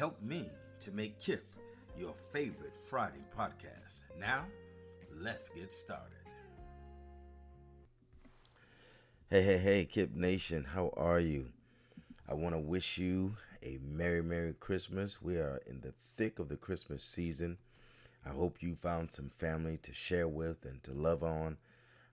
Help 0.00 0.22
me 0.22 0.48
to 0.78 0.90
make 0.92 1.20
KIP 1.20 1.44
your 1.94 2.14
favorite 2.32 2.74
Friday 2.74 3.22
podcast. 3.36 4.04
Now, 4.18 4.46
let's 5.14 5.50
get 5.50 5.70
started. 5.70 6.24
Hey, 9.28 9.42
hey, 9.42 9.58
hey, 9.58 9.84
KIP 9.84 10.14
Nation, 10.14 10.64
how 10.64 10.90
are 10.96 11.20
you? 11.20 11.48
I 12.26 12.32
want 12.32 12.54
to 12.54 12.58
wish 12.58 12.96
you 12.96 13.36
a 13.62 13.78
Merry, 13.82 14.22
Merry 14.22 14.54
Christmas. 14.54 15.20
We 15.20 15.36
are 15.36 15.60
in 15.66 15.82
the 15.82 15.92
thick 16.16 16.38
of 16.38 16.48
the 16.48 16.56
Christmas 16.56 17.04
season. 17.04 17.58
I 18.24 18.30
hope 18.30 18.62
you 18.62 18.76
found 18.76 19.10
some 19.10 19.28
family 19.28 19.76
to 19.82 19.92
share 19.92 20.28
with 20.28 20.64
and 20.64 20.82
to 20.84 20.94
love 20.94 21.22
on. 21.22 21.58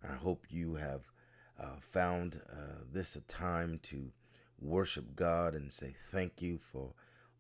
I 0.04 0.16
hope 0.16 0.44
you 0.50 0.76
have 0.76 1.10
uh, 1.58 1.78
found 1.80 2.42
uh, 2.52 2.84
this 2.92 3.16
a 3.16 3.22
time 3.22 3.80
to 3.84 4.12
worship 4.60 5.16
God 5.16 5.56
and 5.56 5.72
say 5.72 5.96
thank 6.12 6.42
you 6.42 6.58
for 6.58 6.92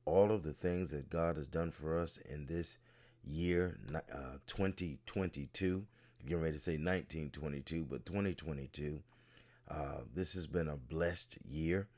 all 0.08 0.32
of 0.32 0.42
the 0.42 0.54
things 0.54 0.92
that 0.92 1.10
God 1.10 1.36
has 1.36 1.48
done 1.48 1.70
for 1.70 2.00
us 2.00 2.18
in 2.30 2.46
this 2.46 2.78
year, 3.26 3.78
uh, 3.94 4.38
2022. 4.48 5.86
You're 6.26 6.40
ready 6.40 6.54
to 6.54 6.60
say 6.60 6.78
1922, 6.78 7.84
but 7.84 8.06
2022. 8.06 9.04
Uh, 9.70 9.98
this 10.16 10.34
has 10.34 10.48
been 10.48 10.70
a 10.70 10.78
blessed 10.78 11.38
year. 11.44 11.90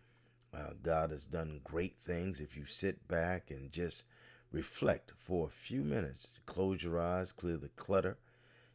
Uh, 0.51 0.71
God 0.81 1.11
has 1.11 1.27
done 1.27 1.61
great 1.63 1.99
things. 1.99 2.41
If 2.41 2.57
you 2.57 2.65
sit 2.65 3.07
back 3.07 3.51
and 3.51 3.71
just 3.71 4.05
reflect 4.51 5.11
for 5.15 5.45
a 5.45 5.51
few 5.51 5.83
minutes, 5.83 6.31
close 6.47 6.81
your 6.81 6.99
eyes, 6.99 7.31
clear 7.31 7.57
the 7.57 7.69
clutter, 7.69 8.17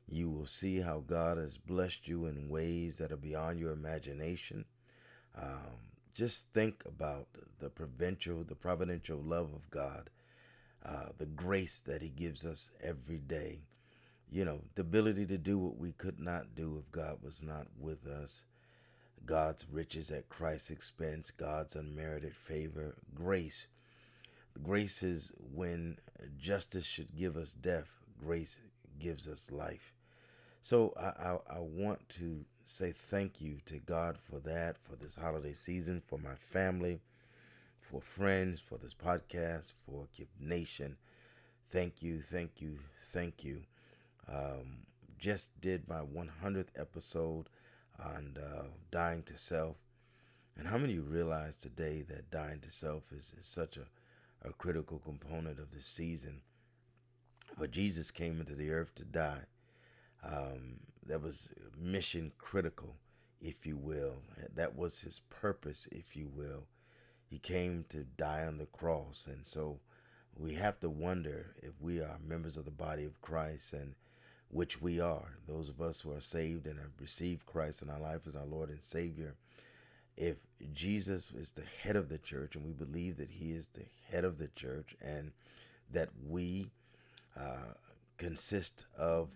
you 0.06 0.30
will 0.30 0.46
see 0.46 0.80
how 0.80 1.00
God 1.00 1.38
has 1.38 1.58
blessed 1.58 2.06
you 2.06 2.26
in 2.26 2.48
ways 2.48 2.98
that 2.98 3.10
are 3.10 3.16
beyond 3.16 3.58
your 3.58 3.72
imagination. 3.72 4.64
Um, 5.36 5.93
just 6.14 6.52
think 6.52 6.82
about 6.86 7.26
the 7.58 7.68
provincial, 7.68 8.44
the 8.44 8.54
providential 8.54 9.18
love 9.18 9.52
of 9.52 9.68
God, 9.70 10.10
uh, 10.84 11.08
the 11.18 11.26
grace 11.26 11.80
that 11.80 12.02
He 12.02 12.08
gives 12.08 12.44
us 12.44 12.70
every 12.82 13.18
day. 13.18 13.60
You 14.30 14.44
know, 14.44 14.60
the 14.74 14.82
ability 14.82 15.26
to 15.26 15.38
do 15.38 15.58
what 15.58 15.76
we 15.76 15.92
could 15.92 16.18
not 16.18 16.54
do 16.54 16.78
if 16.78 16.90
God 16.92 17.18
was 17.22 17.42
not 17.42 17.66
with 17.78 18.06
us. 18.06 18.44
God's 19.26 19.66
riches 19.70 20.10
at 20.10 20.28
Christ's 20.28 20.70
expense, 20.70 21.30
God's 21.30 21.76
unmerited 21.76 22.34
favor, 22.34 22.94
grace. 23.14 23.68
Grace 24.62 25.02
is 25.02 25.32
when 25.54 25.98
justice 26.38 26.84
should 26.84 27.16
give 27.16 27.36
us 27.36 27.54
death, 27.54 27.88
grace 28.20 28.60
gives 28.98 29.26
us 29.26 29.50
life. 29.50 29.92
So 30.62 30.92
I, 30.96 31.28
I, 31.28 31.56
I 31.56 31.58
want 31.58 32.08
to 32.10 32.44
say 32.64 32.92
thank 32.92 33.40
you 33.40 33.58
to 33.66 33.78
God 33.78 34.16
for 34.18 34.38
that, 34.40 34.76
for 34.78 34.96
this 34.96 35.16
holiday 35.16 35.52
season, 35.52 36.02
for 36.06 36.18
my 36.18 36.34
family, 36.34 37.00
for 37.80 38.00
friends, 38.00 38.60
for 38.60 38.78
this 38.78 38.94
podcast, 38.94 39.72
for 39.86 40.06
KIP 40.16 40.28
Nation. 40.40 40.96
Thank 41.70 42.02
you, 42.02 42.20
thank 42.20 42.60
you, 42.60 42.78
thank 43.12 43.44
you. 43.44 43.62
Um, 44.28 44.86
just 45.18 45.58
did 45.60 45.88
my 45.88 46.00
100th 46.00 46.68
episode 46.76 47.48
on 48.02 48.36
uh, 48.38 48.64
dying 48.90 49.22
to 49.24 49.36
self. 49.36 49.76
And 50.56 50.66
how 50.68 50.78
many 50.78 50.98
realize 50.98 51.58
today 51.58 52.02
that 52.08 52.30
dying 52.30 52.60
to 52.60 52.70
self 52.70 53.12
is, 53.12 53.34
is 53.38 53.46
such 53.46 53.76
a, 53.76 54.48
a 54.48 54.52
critical 54.52 54.98
component 54.98 55.58
of 55.58 55.72
this 55.72 55.86
season? 55.86 56.40
But 57.58 57.70
Jesus 57.70 58.10
came 58.10 58.40
into 58.40 58.54
the 58.54 58.70
earth 58.70 58.94
to 58.96 59.04
die 59.04 59.44
um, 60.24 60.80
that 61.06 61.22
was 61.22 61.48
mission 61.78 62.32
critical, 62.38 62.96
if 63.40 63.66
you 63.66 63.76
will. 63.76 64.22
That 64.54 64.76
was 64.76 65.00
his 65.00 65.20
purpose, 65.30 65.88
if 65.92 66.16
you 66.16 66.28
will. 66.28 66.66
He 67.26 67.38
came 67.38 67.84
to 67.90 68.04
die 68.16 68.44
on 68.44 68.58
the 68.58 68.66
cross. 68.66 69.26
And 69.30 69.46
so 69.46 69.80
we 70.36 70.54
have 70.54 70.80
to 70.80 70.88
wonder 70.88 71.54
if 71.62 71.72
we 71.80 72.00
are 72.00 72.18
members 72.26 72.56
of 72.56 72.64
the 72.64 72.70
body 72.70 73.04
of 73.04 73.20
Christ 73.20 73.72
and 73.72 73.94
which 74.48 74.80
we 74.80 75.00
are, 75.00 75.36
those 75.48 75.68
of 75.68 75.80
us 75.80 76.00
who 76.00 76.12
are 76.12 76.20
saved 76.20 76.66
and 76.66 76.78
have 76.78 77.00
received 77.00 77.44
Christ 77.44 77.82
in 77.82 77.90
our 77.90 77.98
life 77.98 78.26
as 78.28 78.36
our 78.36 78.46
Lord 78.46 78.70
and 78.70 78.82
Savior. 78.82 79.34
If 80.16 80.36
Jesus 80.72 81.32
is 81.32 81.52
the 81.52 81.64
head 81.82 81.96
of 81.96 82.08
the 82.08 82.18
church 82.18 82.54
and 82.54 82.64
we 82.64 82.72
believe 82.72 83.16
that 83.16 83.30
he 83.30 83.50
is 83.50 83.66
the 83.68 83.86
head 84.10 84.24
of 84.24 84.38
the 84.38 84.48
church 84.48 84.94
and 85.02 85.32
that 85.90 86.10
we 86.28 86.70
uh, 87.36 87.74
consist 88.16 88.86
of 88.96 89.30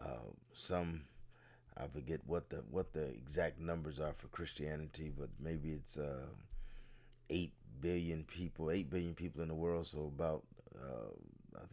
uh, 0.00 0.30
some 0.54 1.02
I 1.76 1.86
forget 1.86 2.20
what 2.26 2.50
the 2.50 2.62
what 2.70 2.92
the 2.92 3.06
exact 3.08 3.58
numbers 3.58 3.98
are 4.00 4.12
for 4.12 4.28
Christianity, 4.28 5.10
but 5.16 5.28
maybe 5.40 5.70
it's 5.70 5.98
uh, 5.98 6.26
eight 7.30 7.52
billion 7.80 8.24
people, 8.24 8.70
eight 8.70 8.90
billion 8.90 9.14
people 9.14 9.42
in 9.42 9.48
the 9.48 9.54
world. 9.54 9.86
So 9.86 10.10
about 10.14 10.42
uh, 10.76 11.10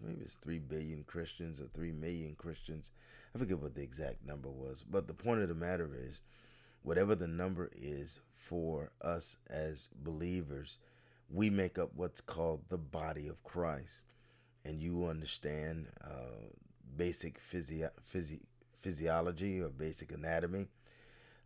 maybe 0.01 0.21
it's 0.21 0.35
three 0.35 0.59
billion 0.59 1.03
Christians 1.03 1.59
or 1.59 1.67
three 1.73 1.91
million 1.91 2.35
Christians. 2.35 2.91
I 3.35 3.37
forget 3.37 3.59
what 3.59 3.75
the 3.75 3.83
exact 3.83 4.25
number 4.25 4.49
was, 4.49 4.83
but 4.89 5.07
the 5.07 5.13
point 5.13 5.41
of 5.41 5.49
the 5.49 5.55
matter 5.55 5.89
is, 5.93 6.19
whatever 6.83 7.15
the 7.15 7.27
number 7.27 7.69
is 7.75 8.19
for 8.35 8.91
us 9.01 9.37
as 9.49 9.89
believers, 10.03 10.79
we 11.29 11.49
make 11.49 11.77
up 11.77 11.91
what's 11.95 12.21
called 12.21 12.61
the 12.69 12.77
body 12.77 13.27
of 13.27 13.43
Christ, 13.43 14.15
and 14.65 14.81
you 14.81 15.05
understand 15.05 15.87
uh, 16.03 16.47
basic 16.97 17.37
physio- 17.37 17.91
physi- 18.11 18.41
physiology 18.81 19.59
or 19.59 19.69
basic 19.69 20.11
anatomy, 20.11 20.67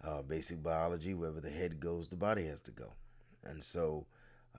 uh, 0.04 0.22
basic 0.22 0.62
biology. 0.62 1.14
Wherever 1.14 1.42
the 1.42 1.50
head 1.50 1.80
goes, 1.80 2.08
the 2.08 2.16
body 2.16 2.46
has 2.46 2.62
to 2.64 2.72
go. 2.72 2.94
And 3.44 3.64
so 3.64 4.06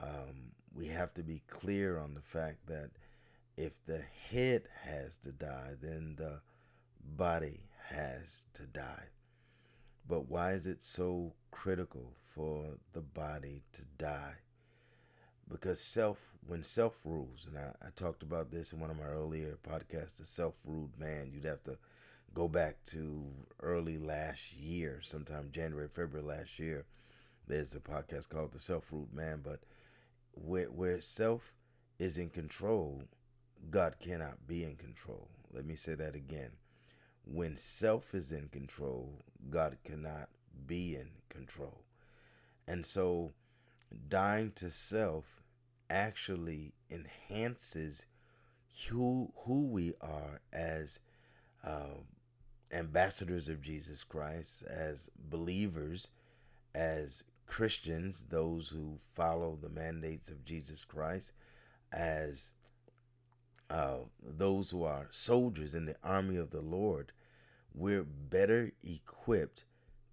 um, 0.00 0.52
we 0.74 0.86
have 0.88 1.14
to 1.14 1.22
be 1.22 1.42
clear 1.48 1.98
on 1.98 2.14
the 2.14 2.20
fact 2.20 2.66
that 2.66 2.90
if 3.56 3.72
the 3.86 4.02
head 4.30 4.64
has 4.82 5.16
to 5.18 5.32
die, 5.32 5.74
then 5.80 6.14
the 6.16 6.40
body 7.16 7.60
has 7.88 8.44
to 8.54 8.62
die. 8.64 9.04
But 10.08 10.28
why 10.28 10.52
is 10.52 10.66
it 10.66 10.82
so 10.82 11.32
critical 11.50 12.12
for 12.34 12.66
the 12.92 13.00
body 13.00 13.62
to 13.72 13.82
die? 13.96 14.34
because 15.50 15.80
self 15.80 16.18
when 16.46 16.62
self 16.62 16.94
rules 17.04 17.46
and 17.46 17.58
I, 17.58 17.72
I, 17.86 17.90
talked 17.96 18.22
about 18.22 18.50
this 18.50 18.72
in 18.72 18.80
one 18.80 18.90
of 18.90 18.98
my 18.98 19.04
earlier 19.04 19.58
podcasts 19.68 20.18
the 20.18 20.26
self-ruled 20.26 20.98
man 20.98 21.30
you'd 21.32 21.44
have 21.44 21.62
to 21.64 21.76
go 22.34 22.48
back 22.48 22.76
to 22.84 23.24
early 23.62 23.96
last 23.98 24.52
year 24.54 25.00
sometime 25.02 25.48
january 25.52 25.88
february 25.88 26.26
last 26.26 26.58
year 26.58 26.84
there's 27.46 27.74
a 27.74 27.80
podcast 27.80 28.28
called 28.28 28.52
the 28.52 28.58
Self-Ruled 28.58 29.12
man 29.12 29.40
but 29.42 29.60
where, 30.32 30.70
where 30.70 31.00
self 31.00 31.52
is 31.98 32.18
in 32.18 32.30
control 32.30 33.02
god 33.70 33.96
cannot 34.00 34.46
be 34.46 34.64
in 34.64 34.76
control 34.76 35.28
let 35.52 35.64
me 35.64 35.76
say 35.76 35.94
that 35.94 36.14
again 36.14 36.50
when 37.26 37.56
self 37.56 38.14
is 38.14 38.32
in 38.32 38.48
control, 38.48 39.22
God 39.50 39.78
cannot 39.84 40.28
be 40.66 40.94
in 40.94 41.10
control. 41.28 41.82
And 42.66 42.84
so 42.84 43.32
dying 44.08 44.52
to 44.56 44.70
self 44.70 45.42
actually 45.90 46.72
enhances 46.90 48.06
who 48.88 49.32
who 49.44 49.66
we 49.66 49.94
are 50.00 50.40
as 50.52 51.00
uh, 51.62 52.00
ambassadors 52.74 53.48
of 53.48 53.62
Jesus 53.62 54.02
Christ, 54.02 54.64
as 54.64 55.08
believers, 55.30 56.08
as 56.74 57.22
Christians, 57.46 58.26
those 58.28 58.68
who 58.68 58.98
follow 59.04 59.56
the 59.60 59.68
mandates 59.68 60.28
of 60.28 60.44
Jesus 60.44 60.84
Christ, 60.84 61.32
as 61.92 62.52
uh, 63.70 63.98
those 64.22 64.70
who 64.70 64.82
are 64.84 65.08
soldiers 65.10 65.74
in 65.74 65.86
the 65.86 65.96
army 66.02 66.36
of 66.36 66.50
the 66.50 66.60
Lord, 66.60 67.12
we're 67.72 68.04
better 68.04 68.72
equipped 68.82 69.64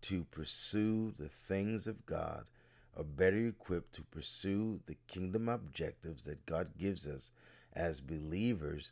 to 0.02 0.26
pursue 0.26 1.12
the 1.18 1.30
things 1.30 1.88
of 1.88 2.06
God, 2.06 2.46
are 2.96 3.04
better 3.04 3.48
equipped 3.48 3.94
to 3.96 4.04
pursue 4.04 4.82
the 4.86 4.98
kingdom 5.08 5.50
objectives 5.50 6.26
that 6.26 6.46
God 6.46 6.78
gives 6.78 7.08
us 7.08 7.32
as 7.74 8.02
believers 8.02 8.92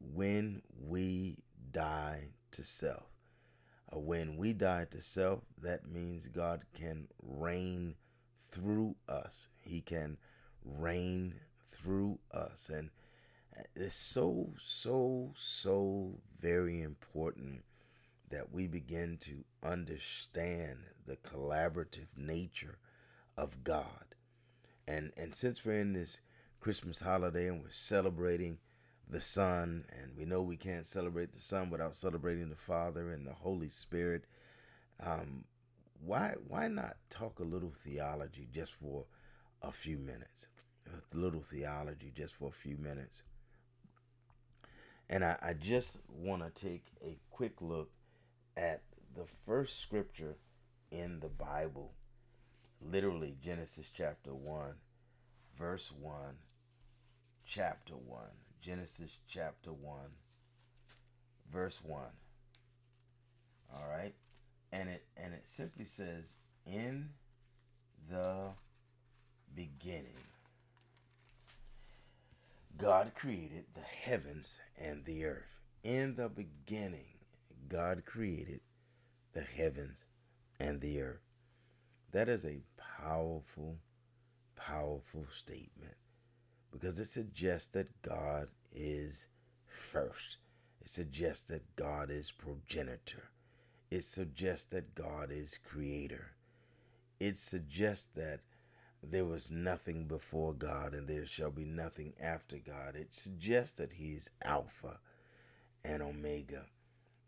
when 0.00 0.62
we 0.78 1.38
die 1.70 2.28
to 2.52 2.64
self. 2.64 3.06
Uh, 3.92 3.98
when 3.98 4.36
we 4.36 4.52
die 4.52 4.86
to 4.90 5.00
self, 5.00 5.40
that 5.62 5.88
means 5.88 6.28
God 6.28 6.64
can 6.74 7.08
reign 7.22 7.94
through 8.50 8.96
us. 9.08 9.48
He 9.60 9.80
can 9.80 10.18
reign 10.64 11.34
through 11.66 12.18
us. 12.32 12.70
And 12.72 12.90
uh, 13.58 13.62
it's 13.74 13.94
so, 13.94 14.52
so, 14.62 15.32
so 15.36 16.14
very 16.40 16.82
important 16.82 17.62
that 18.30 18.52
we 18.52 18.66
begin 18.66 19.16
to 19.18 19.44
understand 19.62 20.78
the 21.06 21.16
collaborative 21.16 22.08
nature 22.16 22.78
of 23.36 23.64
God. 23.64 24.14
And 24.86 25.12
and 25.16 25.34
since 25.34 25.64
we're 25.64 25.80
in 25.80 25.92
this 25.92 26.20
Christmas 26.60 27.00
holiday 27.00 27.48
and 27.48 27.62
we're 27.62 27.70
celebrating 27.70 28.58
the 29.10 29.20
Son, 29.20 29.84
and 30.00 30.12
we 30.16 30.24
know 30.24 30.42
we 30.42 30.56
can't 30.56 30.86
celebrate 30.86 31.32
the 31.32 31.40
Son 31.40 31.70
without 31.70 31.96
celebrating 31.96 32.50
the 32.50 32.56
Father 32.56 33.10
and 33.10 33.26
the 33.26 33.32
Holy 33.32 33.68
Spirit. 33.68 34.24
Um, 35.00 35.44
why 36.04 36.34
why 36.46 36.68
not 36.68 36.96
talk 37.10 37.40
a 37.40 37.44
little 37.44 37.70
theology 37.70 38.48
just 38.52 38.74
for 38.74 39.06
a 39.62 39.72
few 39.72 39.98
minutes? 39.98 40.48
A 40.86 41.16
little 41.16 41.42
theology 41.42 42.12
just 42.14 42.36
for 42.36 42.48
a 42.48 42.52
few 42.52 42.76
minutes. 42.76 43.22
And 45.10 45.24
I, 45.24 45.38
I 45.40 45.52
just 45.54 45.98
want 46.08 46.42
to 46.42 46.68
take 46.68 46.84
a 47.02 47.18
quick 47.30 47.60
look 47.60 47.90
at 48.56 48.82
the 49.16 49.24
first 49.46 49.80
scripture 49.80 50.36
in 50.90 51.20
the 51.20 51.28
Bible, 51.28 51.92
literally 52.80 53.36
Genesis 53.42 53.90
chapter 53.92 54.34
1, 54.34 54.74
verse 55.58 55.92
1, 55.98 56.14
chapter 57.46 57.94
1. 57.94 58.20
Genesis 58.60 59.18
chapter 59.28 59.72
1, 59.72 59.98
verse 61.52 61.80
1. 61.82 62.02
All 63.74 63.88
right? 63.88 64.14
And 64.72 64.88
it 64.88 65.04
and 65.16 65.32
it 65.32 65.46
simply 65.46 65.84
says 65.84 66.34
in 66.66 67.10
the 68.10 68.50
beginning 69.54 70.24
God 72.76 73.12
created 73.14 73.64
the 73.74 73.80
heavens 73.80 74.58
and 74.76 75.04
the 75.04 75.24
earth. 75.24 75.60
In 75.82 76.14
the 76.14 76.28
beginning 76.28 77.18
God 77.68 78.04
created 78.04 78.60
the 79.32 79.42
heavens 79.42 80.04
and 80.60 80.80
the 80.80 81.00
earth. 81.00 81.22
That 82.12 82.28
is 82.28 82.44
a 82.44 82.62
powerful 82.98 83.76
powerful 84.56 85.24
statement 85.30 85.97
because 86.78 87.00
it 87.00 87.08
suggests 87.08 87.68
that 87.70 87.88
God 88.02 88.46
is 88.72 89.26
first. 89.66 90.36
It 90.80 90.88
suggests 90.88 91.42
that 91.48 91.74
God 91.74 92.08
is 92.08 92.30
progenitor. 92.30 93.30
It 93.90 94.04
suggests 94.04 94.66
that 94.66 94.94
God 94.94 95.32
is 95.32 95.58
creator. 95.64 96.26
It 97.18 97.36
suggests 97.36 98.08
that 98.14 98.40
there 99.02 99.24
was 99.24 99.50
nothing 99.50 100.04
before 100.04 100.52
God 100.52 100.94
and 100.94 101.08
there 101.08 101.26
shall 101.26 101.50
be 101.50 101.64
nothing 101.64 102.12
after 102.20 102.58
God. 102.58 102.94
It 102.94 103.12
suggests 103.12 103.72
that 103.78 103.92
He's 103.94 104.30
Alpha 104.42 105.00
and 105.84 106.00
Omega, 106.00 106.64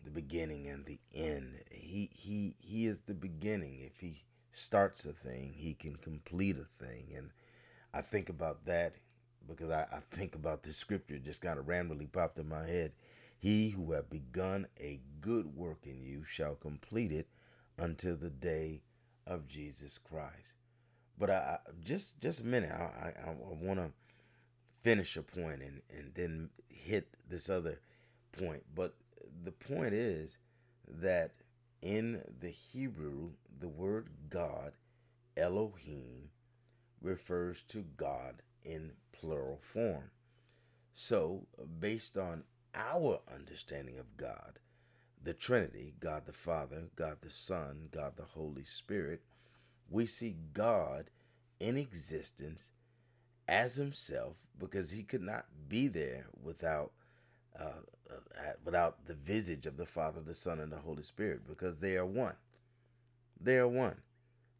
the 0.05 0.12
beginning 0.12 0.69
and 0.69 0.85
the 0.87 1.00
end. 1.12 1.61
He 1.73 2.08
he 2.12 2.55
he 2.61 2.87
is 2.87 3.00
the 3.00 3.14
beginning. 3.14 3.81
If 3.81 3.99
he 3.99 4.23
starts 4.52 5.05
a 5.05 5.12
thing, 5.12 5.55
he 5.56 5.75
can 5.75 5.97
complete 5.97 6.56
a 6.56 6.85
thing. 6.85 7.06
And 7.17 7.31
I 7.93 8.00
think 8.00 8.29
about 8.29 8.67
that 8.67 8.94
because 9.49 9.71
I, 9.71 9.87
I 9.93 10.01
think 10.11 10.35
about 10.35 10.63
this 10.63 10.77
scripture 10.77 11.19
just 11.19 11.41
kind 11.41 11.59
of 11.59 11.69
randomly 11.69 12.07
popped 12.07 12.39
in 12.39 12.49
my 12.49 12.67
head. 12.67 12.93
He 13.39 13.71
who 13.71 13.93
have 13.93 14.11
begun 14.11 14.67
a 14.79 15.01
good 15.21 15.55
work 15.57 15.87
in 15.87 16.03
you 16.03 16.25
shall 16.25 16.55
complete 16.55 17.13
it 17.13 17.29
until 17.79 18.17
the 18.17 18.31
day 18.31 18.83
of 19.27 19.49
Jesus 19.49 19.99
Christ. 19.99 20.57
But 21.19 21.31
I, 21.31 21.35
I 21.35 21.59
just 21.83 22.21
just 22.21 22.41
a 22.41 22.47
minute. 22.47 22.71
I 22.73 23.13
I, 23.27 23.31
I 23.31 23.35
want 23.35 23.81
to 23.81 23.91
finish 24.83 25.17
a 25.17 25.23
point 25.23 25.63
and 25.63 25.83
and 25.97 26.13
then 26.15 26.51
hit 26.69 27.09
this 27.29 27.49
other 27.49 27.81
point. 28.33 28.63
But 28.75 28.95
the 29.45 29.53
point 29.53 29.95
is 29.95 30.39
that 30.89 31.33
in 31.83 32.23
the 32.41 32.51
Hebrew, 32.51 33.31
the 33.59 33.69
word 33.69 34.09
God, 34.29 34.73
Elohim, 35.37 36.31
refers 37.01 37.63
to 37.69 37.85
God 37.97 38.43
in 38.65 38.93
plural 39.21 39.59
form. 39.61 40.11
So, 40.93 41.47
based 41.79 42.17
on 42.17 42.45
our 42.75 43.21
understanding 43.33 43.99
of 43.99 44.17
God, 44.17 44.59
the 45.23 45.35
Trinity, 45.35 45.95
God 46.01 46.27
the 46.27 46.33
Father, 46.33 46.85
God 46.97 47.19
the 47.21 47.31
Son, 47.31 47.89
God 47.91 48.17
the 48.17 48.25
Holy 48.25 48.65
Spirit, 48.65 49.23
we 49.91 50.07
see 50.07 50.37
God 50.53 51.11
in 51.59 51.77
existence 51.77 52.73
as 53.49 53.75
himself 53.75 54.37
because 54.59 54.91
he 54.91 55.03
could 55.03 55.23
not 55.23 55.47
be 55.69 55.89
there 55.89 56.27
without 56.43 56.93
uh, 57.59 57.83
uh, 58.11 58.53
without 58.65 59.07
the 59.07 59.15
visage 59.15 59.67
of 59.67 59.77
the 59.77 59.87
Father, 59.87 60.21
the 60.21 60.35
Son, 60.35 60.61
and 60.61 60.73
the 60.73 60.79
Holy 60.79 61.03
Spirit 61.03 61.47
because 61.47 61.79
they 61.79 61.97
are 61.97 62.07
one. 62.07 62.37
They 63.41 63.59
are 63.59 63.69
one. 63.69 63.97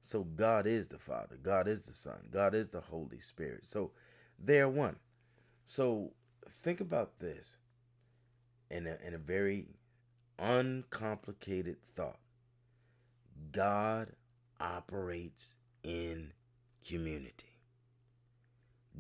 So 0.01 0.25
God 0.25 0.67
is 0.67 0.89
the 0.89 0.99
Father, 0.99 1.39
God 1.43 1.69
is 1.69 1.85
the 1.85 1.95
Son, 1.95 2.19
God 2.31 2.55
is 2.55 2.71
the 2.71 2.81
Holy 2.81 3.21
Spirit. 3.21 3.67
So 3.67 3.93
they're 4.41 4.69
one. 4.69 4.97
So 5.65 6.13
think 6.49 6.81
about 6.81 7.19
this 7.19 7.57
in 8.71 8.87
a, 8.87 8.97
in 9.07 9.15
a 9.15 9.19
very 9.19 9.67
uncomplicated 10.39 11.77
thought. 11.95 12.19
God 13.53 14.13
operates 14.61 15.55
in 15.83 16.33
community. 16.87 17.59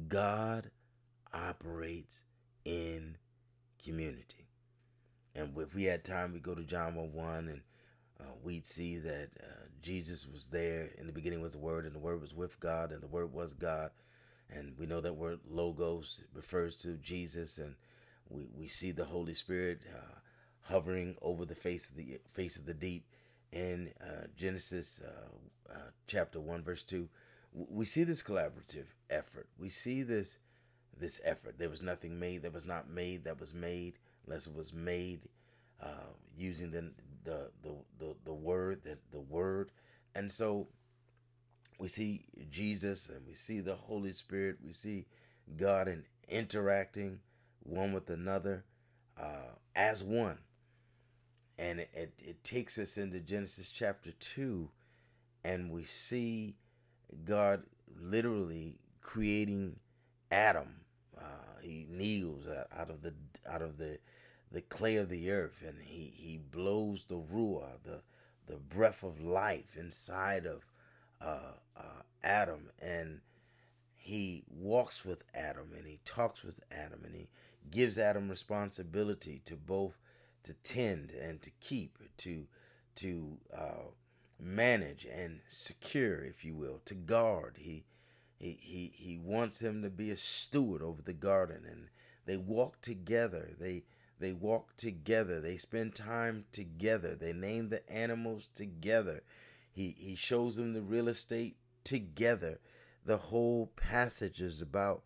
God 0.09 0.70
operates 1.32 2.23
in 2.64 3.16
community. 3.82 4.49
And 5.35 5.56
if 5.59 5.75
we 5.75 5.85
had 5.85 6.04
time, 6.04 6.32
we'd 6.32 6.42
go 6.42 6.54
to 6.54 6.64
John 6.64 6.94
1 6.94 7.12
1 7.12 7.49
and 7.49 7.61
uh, 8.20 8.25
we'd 8.42 8.66
see 8.66 8.99
that 8.99 9.28
uh, 9.40 9.66
Jesus 9.82 10.26
was 10.26 10.49
there. 10.49 10.90
In 10.99 11.06
the 11.06 11.12
beginning 11.12 11.40
was 11.40 11.52
the 11.52 11.59
Word, 11.59 11.87
and 11.87 11.94
the 11.94 12.00
Word 12.00 12.20
was 12.20 12.35
with 12.35 12.59
God, 12.61 12.92
and 12.92 13.02
the 13.02 13.06
Word 13.06 13.32
was 13.32 13.52
God. 13.52 13.90
And 14.52 14.75
we 14.78 14.87
know 14.87 15.00
that 15.00 15.14
word 15.14 15.40
logos 15.49 16.21
refers 16.35 16.76
to 16.76 16.97
Jesus, 16.97 17.59
and 17.59 17.75
we, 18.28 18.47
we 18.54 18.66
see 18.66 18.90
the 18.90 19.04
Holy 19.04 19.35
Spirit 19.35 19.80
uh, 19.95 20.19
hovering 20.62 21.16
over 21.23 21.45
the 21.45 21.54
face 21.54 21.90
of 21.90 21.97
the 21.97 22.21
face 22.33 22.57
of 22.57 22.66
the 22.66 22.75
deep 22.75 23.04
in 23.52 23.92
uh, 24.00 24.26
Genesis 24.37 25.02
uh, 25.04 25.73
uh 25.73 25.90
chapter 26.07 26.40
one, 26.40 26.62
verse 26.62 26.83
two. 26.83 27.09
We 27.52 27.85
see 27.85 28.04
this 28.04 28.23
collaborative 28.23 28.87
effort. 29.09 29.49
We 29.59 29.71
see 29.71 30.02
this 30.02 30.38
this 30.97 31.21
effort. 31.25 31.59
There 31.59 31.71
was 31.71 31.83
nothing 31.83 32.19
made 32.19 32.42
that 32.42 32.52
was 32.52 32.66
not 32.66 32.88
made 32.88 33.25
that 33.25 33.40
was 33.40 33.54
made 33.54 33.99
unless 34.26 34.47
it 34.47 34.54
was 34.54 34.73
made 34.73 35.28
uh, 35.83 36.12
using 36.37 36.71
the, 36.71 36.90
the 37.25 37.50
the 37.99 38.14
the 38.25 38.35
word 38.35 38.83
that 38.85 38.99
the 39.11 39.21
word, 39.21 39.73
and 40.14 40.30
so 40.30 40.69
we 41.80 41.88
see 41.88 42.26
Jesus 42.50 43.08
and 43.08 43.26
we 43.26 43.32
see 43.32 43.60
the 43.60 43.75
Holy 43.75 44.12
Spirit. 44.12 44.58
We 44.64 44.72
see 44.72 45.06
God 45.56 45.88
in 45.88 46.04
interacting 46.28 47.20
one 47.62 47.94
with 47.94 48.10
another 48.10 48.64
uh, 49.18 49.54
as 49.75 50.04
one. 50.04 50.37
And 51.58 51.80
it, 51.80 51.90
it, 51.94 52.12
it 52.22 52.44
takes 52.44 52.78
us 52.78 52.99
into 52.99 53.20
Genesis 53.20 53.70
chapter 53.70 54.12
2, 54.12 54.68
and 55.44 55.70
we 55.70 55.84
see 55.84 56.54
God 57.25 57.62
literally 58.00 58.78
creating 59.00 59.76
Adam. 60.30 60.68
Uh, 61.18 61.60
he 61.62 61.87
kneels 61.90 62.46
out 62.46 62.90
of 62.90 63.02
the 63.02 63.14
out 63.49 63.62
of 63.62 63.78
the 63.78 63.99
the 64.52 64.62
clay 64.62 64.96
of 64.96 65.08
the 65.08 65.30
earth 65.30 65.62
and 65.66 65.76
he, 65.82 66.12
he 66.16 66.38
blows 66.50 67.04
the 67.04 67.18
ruah, 67.18 67.82
the 67.84 68.00
the 68.46 68.56
breath 68.56 69.02
of 69.02 69.22
life 69.22 69.76
inside 69.78 70.46
of 70.46 70.64
uh, 71.21 71.55
uh, 71.77 72.03
Adam 72.23 72.71
and 72.81 73.21
he 73.97 74.43
walks 74.49 75.05
with 75.05 75.25
Adam 75.35 75.71
and 75.77 75.87
he 75.87 76.00
talks 76.05 76.43
with 76.43 76.61
Adam 76.71 77.00
and 77.05 77.15
he 77.15 77.29
gives 77.71 77.99
Adam 77.99 78.29
responsibility 78.29 79.41
to 79.45 79.57
both 79.57 79.99
to 80.43 80.55
tend 80.55 81.11
and 81.11 81.43
to 81.43 81.50
keep 81.61 81.99
to 82.17 82.47
to 82.97 83.39
uh, 83.57 83.91
manage 84.39 85.07
and 85.07 85.41
secure 85.49 86.25
if 86.25 86.45
you 86.45 86.55
will 86.55 86.81
to 86.85 86.95
guard. 86.95 87.57
He 87.59 87.85
he, 88.39 88.59
he 88.61 88.93
he 88.95 89.19
wants 89.19 89.61
him 89.61 89.83
to 89.83 89.91
be 89.91 90.11
a 90.11 90.17
steward 90.17 90.83
over 90.83 91.03
the 91.03 91.12
garden 91.12 91.62
and 91.69 91.89
they 92.27 92.37
walk 92.37 92.81
together. 92.81 93.50
They 93.59 93.85
they 94.19 94.33
walk 94.33 94.77
together. 94.77 95.41
They 95.41 95.57
spend 95.57 95.95
time 95.95 96.45
together. 96.53 97.15
They 97.15 97.33
name 97.33 97.69
the 97.69 97.89
animals 97.91 98.49
together 98.55 99.23
he 99.71 99.95
he 99.99 100.15
shows 100.15 100.57
them 100.57 100.73
the 100.73 100.83
real 100.83 101.09
estate 101.09 101.57
together 101.85 102.59
the 103.05 103.17
whole 103.17 103.67
passage 103.77 104.41
is 104.41 104.61
about 104.61 105.03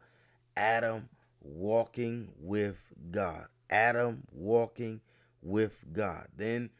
Adam 0.56 1.09
walking 1.40 2.33
with 2.38 2.92
God. 3.11 3.47
Adam 3.71 4.25
walking 4.33 5.00
with 5.42 5.85
God. 5.92 6.28
Then 6.37 6.71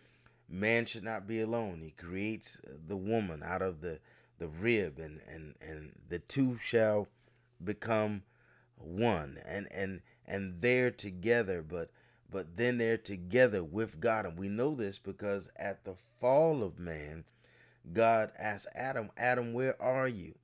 man 0.49 0.87
should 0.87 1.05
not 1.05 1.27
be 1.27 1.41
alone. 1.41 1.81
He 1.83 1.91
creates 1.91 2.61
the 2.87 2.97
woman 2.97 3.43
out 3.43 3.63
of 3.63 3.81
the, 3.81 4.01
the 4.39 4.49
rib 4.49 4.99
and, 4.99 5.21
and, 5.31 5.55
and 5.61 5.93
the 6.09 6.19
two 6.19 6.59
shall 6.59 7.09
become 7.63 8.23
one 8.77 9.39
and 9.47 9.69
and 9.73 10.03
and 10.27 10.61
they're 10.61 10.91
together 10.91 11.63
but 11.63 11.91
but 12.29 12.57
then 12.57 12.77
they're 12.77 12.99
together 12.99 13.63
with 13.63 14.01
God 14.01 14.27
and 14.27 14.37
we 14.37 14.49
know 14.49 14.75
this 14.75 14.99
because 14.99 15.49
at 15.57 15.85
the 15.85 15.95
fall 16.21 16.63
of 16.63 16.79
man 16.79 17.25
God 17.93 18.33
asked 18.39 18.69
Adam 18.75 19.11
Adam 19.17 19.53
where 19.53 19.81
are 19.81 20.09
you 20.09 20.35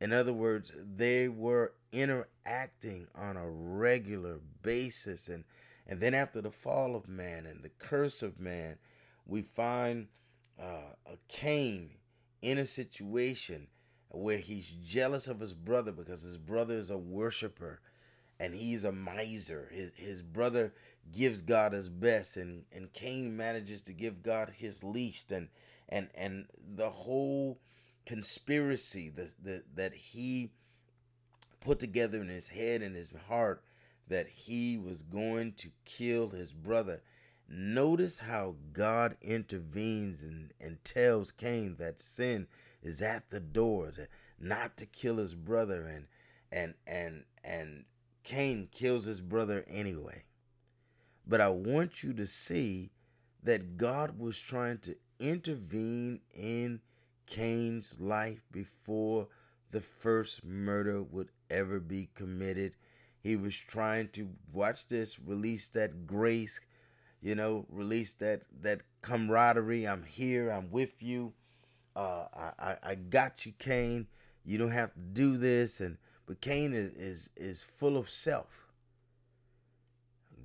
in 0.00 0.12
other 0.12 0.32
words, 0.32 0.72
they 0.76 1.28
were 1.28 1.72
interacting 1.92 3.08
on 3.14 3.36
a 3.36 3.48
regular 3.48 4.40
basis. 4.62 5.28
And, 5.28 5.44
and 5.86 6.00
then 6.00 6.14
after 6.14 6.42
the 6.42 6.50
fall 6.50 6.94
of 6.94 7.08
man 7.08 7.46
and 7.46 7.62
the 7.62 7.70
curse 7.70 8.22
of 8.22 8.38
man, 8.38 8.76
we 9.24 9.42
find 9.42 10.08
uh, 10.60 10.92
a 11.06 11.16
Cain 11.28 11.90
in 12.42 12.58
a 12.58 12.66
situation 12.66 13.68
where 14.10 14.38
he's 14.38 14.66
jealous 14.84 15.26
of 15.28 15.40
his 15.40 15.54
brother 15.54 15.92
because 15.92 16.22
his 16.22 16.38
brother 16.38 16.76
is 16.76 16.90
a 16.90 16.98
worshiper 16.98 17.80
and 18.38 18.54
he's 18.54 18.84
a 18.84 18.92
miser. 18.92 19.70
His, 19.72 19.92
his 19.94 20.22
brother 20.22 20.74
gives 21.10 21.40
God 21.40 21.72
his 21.72 21.88
best 21.88 22.36
and, 22.36 22.64
and 22.70 22.92
Cain 22.92 23.34
manages 23.34 23.80
to 23.82 23.94
give 23.94 24.22
God 24.22 24.52
his 24.56 24.84
least. 24.84 25.32
And, 25.32 25.48
and, 25.88 26.08
and 26.14 26.46
the 26.74 26.90
whole 26.90 27.58
conspiracy 28.04 29.08
that, 29.10 29.30
that, 29.44 29.76
that 29.76 29.94
he 29.94 30.50
put 31.60 31.78
together 31.78 32.20
in 32.20 32.28
his 32.28 32.48
head 32.48 32.82
and 32.82 32.94
his 32.94 33.12
heart 33.28 33.62
that 34.08 34.28
he 34.28 34.78
was 34.78 35.02
going 35.02 35.52
to 35.52 35.68
kill 35.84 36.28
his 36.28 36.52
brother. 36.52 37.02
Notice 37.48 38.18
how 38.18 38.56
God 38.72 39.16
intervenes 39.20 40.22
and, 40.22 40.52
and 40.60 40.82
tells 40.84 41.30
Cain 41.30 41.76
that 41.78 42.00
sin 42.00 42.46
is 42.82 43.02
at 43.02 43.30
the 43.30 43.40
door, 43.40 43.92
to, 43.92 44.08
not 44.38 44.76
to 44.78 44.86
kill 44.86 45.16
his 45.16 45.34
brother, 45.34 45.86
and 45.86 46.06
and 46.50 46.74
and 46.86 47.24
and 47.44 47.84
Cain 48.24 48.68
kills 48.70 49.04
his 49.04 49.20
brother 49.20 49.64
anyway. 49.68 50.24
But 51.26 51.40
I 51.40 51.48
want 51.48 52.02
you 52.02 52.12
to 52.14 52.26
see 52.26 52.90
that 53.42 53.76
God 53.76 54.18
was 54.18 54.38
trying 54.38 54.78
to 54.78 54.96
intervene 55.18 56.20
in 56.34 56.80
Cain's 57.26 57.98
life 58.00 58.42
before 58.52 59.28
the 59.70 59.80
first 59.80 60.44
murder 60.44 61.02
would 61.02 61.30
ever 61.50 61.80
be 61.80 62.08
committed. 62.14 62.74
He 63.20 63.36
was 63.36 63.56
trying 63.56 64.08
to 64.10 64.28
watch 64.52 64.86
this, 64.86 65.18
release 65.18 65.68
that 65.70 66.06
grace, 66.06 66.60
you 67.20 67.34
know, 67.34 67.66
release 67.68 68.14
that 68.14 68.42
that 68.60 68.82
camaraderie. 69.02 69.86
I'm 69.86 70.04
here. 70.04 70.50
I'm 70.50 70.70
with 70.70 71.02
you. 71.02 71.32
Uh, 71.96 72.26
I, 72.34 72.52
I, 72.58 72.76
I 72.82 72.94
got 72.94 73.44
you, 73.46 73.52
Cain. 73.58 74.06
You 74.44 74.58
don't 74.58 74.70
have 74.70 74.94
to 74.94 75.00
do 75.00 75.36
this. 75.36 75.80
And 75.80 75.98
but 76.26 76.40
Cain 76.40 76.72
is 76.72 76.90
is 76.90 77.30
is 77.36 77.62
full 77.62 77.96
of 77.96 78.08
self. 78.08 78.68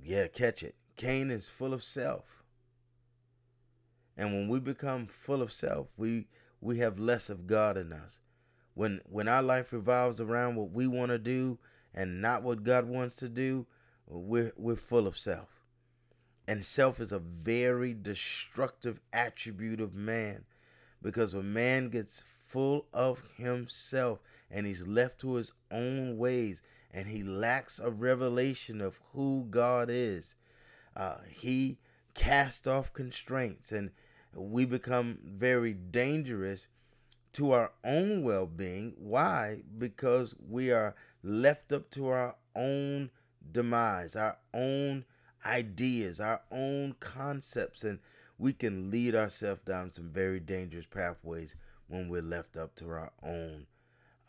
Yeah, 0.02 0.26
catch 0.26 0.62
it. 0.62 0.74
Cain 0.96 1.30
is 1.30 1.48
full 1.48 1.72
of 1.72 1.84
self. 1.84 2.41
And 4.16 4.32
when 4.32 4.48
we 4.48 4.60
become 4.60 5.06
full 5.06 5.42
of 5.42 5.52
self, 5.52 5.88
we 5.96 6.26
we 6.60 6.78
have 6.78 6.98
less 6.98 7.28
of 7.30 7.46
God 7.46 7.76
in 7.76 7.92
us. 7.92 8.20
When 8.74 9.00
when 9.04 9.28
our 9.28 9.42
life 9.42 9.72
revolves 9.72 10.20
around 10.20 10.56
what 10.56 10.70
we 10.70 10.86
want 10.86 11.10
to 11.10 11.18
do 11.18 11.58
and 11.94 12.20
not 12.20 12.42
what 12.42 12.64
God 12.64 12.86
wants 12.86 13.16
to 13.16 13.28
do, 13.28 13.66
we're 14.06 14.52
we're 14.56 14.76
full 14.76 15.06
of 15.06 15.18
self. 15.18 15.62
And 16.46 16.64
self 16.64 17.00
is 17.00 17.12
a 17.12 17.18
very 17.18 17.94
destructive 17.94 19.00
attribute 19.12 19.80
of 19.80 19.94
man 19.94 20.44
because 21.00 21.34
when 21.34 21.52
man 21.52 21.88
gets 21.88 22.22
full 22.26 22.86
of 22.92 23.22
himself 23.36 24.20
and 24.50 24.66
he's 24.66 24.86
left 24.86 25.20
to 25.20 25.34
his 25.34 25.52
own 25.70 26.16
ways 26.18 26.62
and 26.90 27.08
he 27.08 27.22
lacks 27.22 27.78
a 27.78 27.90
revelation 27.90 28.80
of 28.80 29.00
who 29.12 29.46
God 29.50 29.88
is, 29.90 30.36
uh, 30.96 31.18
he 31.28 31.78
casts 32.14 32.66
off 32.66 32.92
constraints 32.92 33.72
and 33.72 33.90
we 34.34 34.64
become 34.64 35.18
very 35.24 35.72
dangerous 35.72 36.66
to 37.34 37.52
our 37.52 37.72
own 37.84 38.22
well 38.22 38.46
being. 38.46 38.94
Why? 38.98 39.62
Because 39.78 40.34
we 40.48 40.70
are 40.70 40.94
left 41.22 41.72
up 41.72 41.90
to 41.90 42.08
our 42.08 42.36
own 42.54 43.10
demise, 43.50 44.16
our 44.16 44.36
own 44.54 45.04
ideas, 45.44 46.20
our 46.20 46.40
own 46.50 46.94
concepts, 47.00 47.84
and 47.84 47.98
we 48.38 48.52
can 48.52 48.90
lead 48.90 49.14
ourselves 49.14 49.62
down 49.64 49.90
some 49.92 50.10
very 50.10 50.40
dangerous 50.40 50.86
pathways 50.86 51.54
when 51.88 52.08
we're 52.08 52.22
left 52.22 52.56
up 52.56 52.74
to 52.76 52.90
our 52.90 53.12
own 53.22 53.66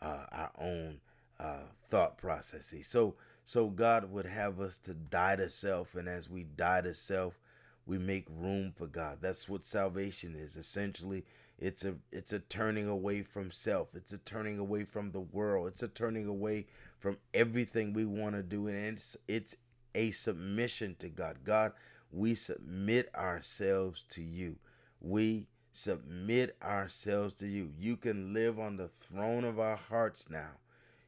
uh, 0.02 0.26
our 0.32 0.50
own 0.58 1.00
uh, 1.40 1.64
thought 1.88 2.18
processes. 2.18 2.86
So 2.86 3.14
so 3.44 3.68
God 3.68 4.10
would 4.10 4.26
have 4.26 4.60
us 4.60 4.78
to 4.78 4.94
die 4.94 5.36
to 5.36 5.48
self, 5.48 5.94
and 5.94 6.08
as 6.08 6.30
we 6.30 6.44
die 6.44 6.80
to 6.82 6.94
self, 6.94 7.38
we 7.86 7.98
make 7.98 8.26
room 8.30 8.72
for 8.74 8.86
God. 8.86 9.18
That's 9.20 9.48
what 9.48 9.66
salvation 9.66 10.34
is. 10.34 10.56
Essentially, 10.56 11.24
it's 11.58 11.84
a 11.84 11.94
it's 12.10 12.32
a 12.32 12.40
turning 12.40 12.88
away 12.88 13.22
from 13.22 13.50
self. 13.50 13.94
It's 13.94 14.12
a 14.12 14.18
turning 14.18 14.58
away 14.58 14.84
from 14.84 15.12
the 15.12 15.20
world. 15.20 15.68
It's 15.68 15.82
a 15.82 15.88
turning 15.88 16.26
away 16.26 16.66
from 16.98 17.18
everything 17.32 17.92
we 17.92 18.04
want 18.04 18.34
to 18.34 18.42
do 18.42 18.66
and 18.68 18.76
it's 18.76 19.16
it's 19.28 19.56
a 19.94 20.10
submission 20.10 20.96
to 20.98 21.08
God. 21.08 21.38
God, 21.44 21.72
we 22.10 22.34
submit 22.34 23.10
ourselves 23.14 24.04
to 24.10 24.22
you. 24.22 24.56
We 25.00 25.46
submit 25.72 26.56
ourselves 26.62 27.34
to 27.34 27.46
you. 27.46 27.70
You 27.78 27.96
can 27.96 28.32
live 28.32 28.58
on 28.58 28.76
the 28.76 28.88
throne 28.88 29.44
of 29.44 29.60
our 29.60 29.76
hearts 29.76 30.30
now. 30.30 30.52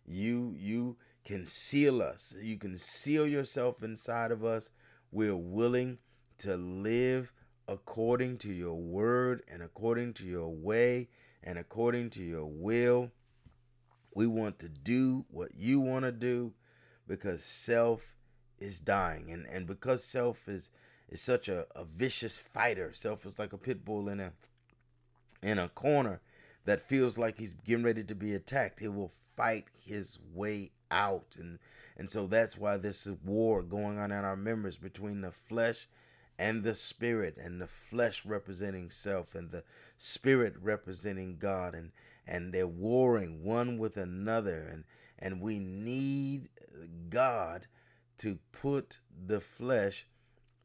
You 0.06 0.54
you 0.56 0.97
can 1.25 1.47
seal 1.47 2.02
us. 2.02 2.35
You 2.40 2.56
can 2.56 2.78
seal 2.78 3.26
yourself 3.26 3.83
inside 3.83 4.30
of 4.30 4.45
us. 4.45 4.71
We're 5.11 5.37
willing 5.37 5.99
to 6.38 6.57
live 6.57 7.33
according 7.69 8.38
to 8.38 8.52
your 8.52 8.75
word 8.75 9.43
and 9.49 9.62
according 9.62 10.14
to 10.14 10.25
your 10.25 10.49
way 10.49 11.09
and 11.43 11.59
according 11.59 12.11
to 12.11 12.23
your 12.23 12.47
will. 12.47 13.11
We 14.14 14.26
want 14.26 14.59
to 14.61 14.69
do 14.69 15.25
what 15.31 15.50
you 15.55 15.81
want 15.81 16.05
to 16.05 16.12
do 16.12 16.52
because 17.07 17.45
self 17.45 18.16
is 18.59 18.81
dying. 18.81 19.31
And, 19.31 19.47
and 19.47 19.66
because 19.66 20.02
self 20.05 20.49
is, 20.49 20.71
is 21.09 21.21
such 21.21 21.49
a, 21.49 21.66
a 21.75 21.85
vicious 21.85 22.37
fighter, 22.37 22.93
self 22.95 23.26
is 23.26 23.38
like 23.38 23.52
a 23.52 23.59
pit 23.59 23.85
bull 23.85 24.09
in 24.09 24.21
a 24.21 24.33
in 25.43 25.59
a 25.59 25.69
corner 25.69 26.21
that 26.64 26.81
feels 26.81 27.19
like 27.19 27.38
he's 27.38 27.52
getting 27.52 27.85
ready 27.85 28.02
to 28.02 28.14
be 28.14 28.35
attacked. 28.35 28.81
He 28.81 28.88
will 28.88 29.12
fight 29.37 29.66
his 29.78 30.19
way 30.35 30.71
out. 30.90 31.37
And 31.38 31.59
and 31.97 32.09
so 32.09 32.26
that's 32.26 32.59
why 32.59 32.76
this 32.76 33.07
is 33.07 33.16
war 33.25 33.62
going 33.62 33.99
on 33.99 34.12
in 34.12 34.25
our 34.25 34.37
members 34.37 34.76
between 34.76 35.21
the 35.21 35.31
flesh 35.31 35.88
and 36.38 36.62
the 36.62 36.75
spirit 36.75 37.37
and 37.38 37.61
the 37.61 37.66
flesh 37.66 38.25
representing 38.26 38.90
self 38.90 39.35
and 39.35 39.50
the 39.50 39.64
spirit 39.97 40.55
representing 40.61 41.38
God 41.38 41.75
and 41.75 41.93
and 42.26 42.52
they're 42.52 42.66
warring 42.66 43.43
one 43.43 43.78
with 43.78 43.97
another. 43.97 44.69
And 44.71 44.85
and 45.19 45.40
we 45.40 45.59
need 45.59 46.49
God 47.09 47.66
to 48.19 48.38
put 48.52 48.99
the 49.26 49.40
flesh 49.40 50.07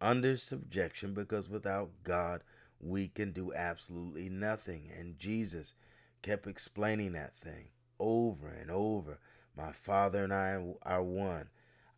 under 0.01 0.35
subjection 0.35 1.13
because 1.13 1.49
without 1.49 1.91
God 2.03 2.43
we 2.79 3.07
can 3.07 3.31
do 3.31 3.53
absolutely 3.53 4.27
nothing. 4.27 4.91
And 4.97 5.19
Jesus 5.19 5.73
kept 6.21 6.47
explaining 6.47 7.13
that 7.13 7.37
thing 7.37 7.69
over 7.99 8.49
and 8.49 8.71
over. 8.71 9.19
My 9.55 9.71
father 9.71 10.23
and 10.23 10.33
I 10.33 10.61
are 10.83 11.03
one. 11.03 11.49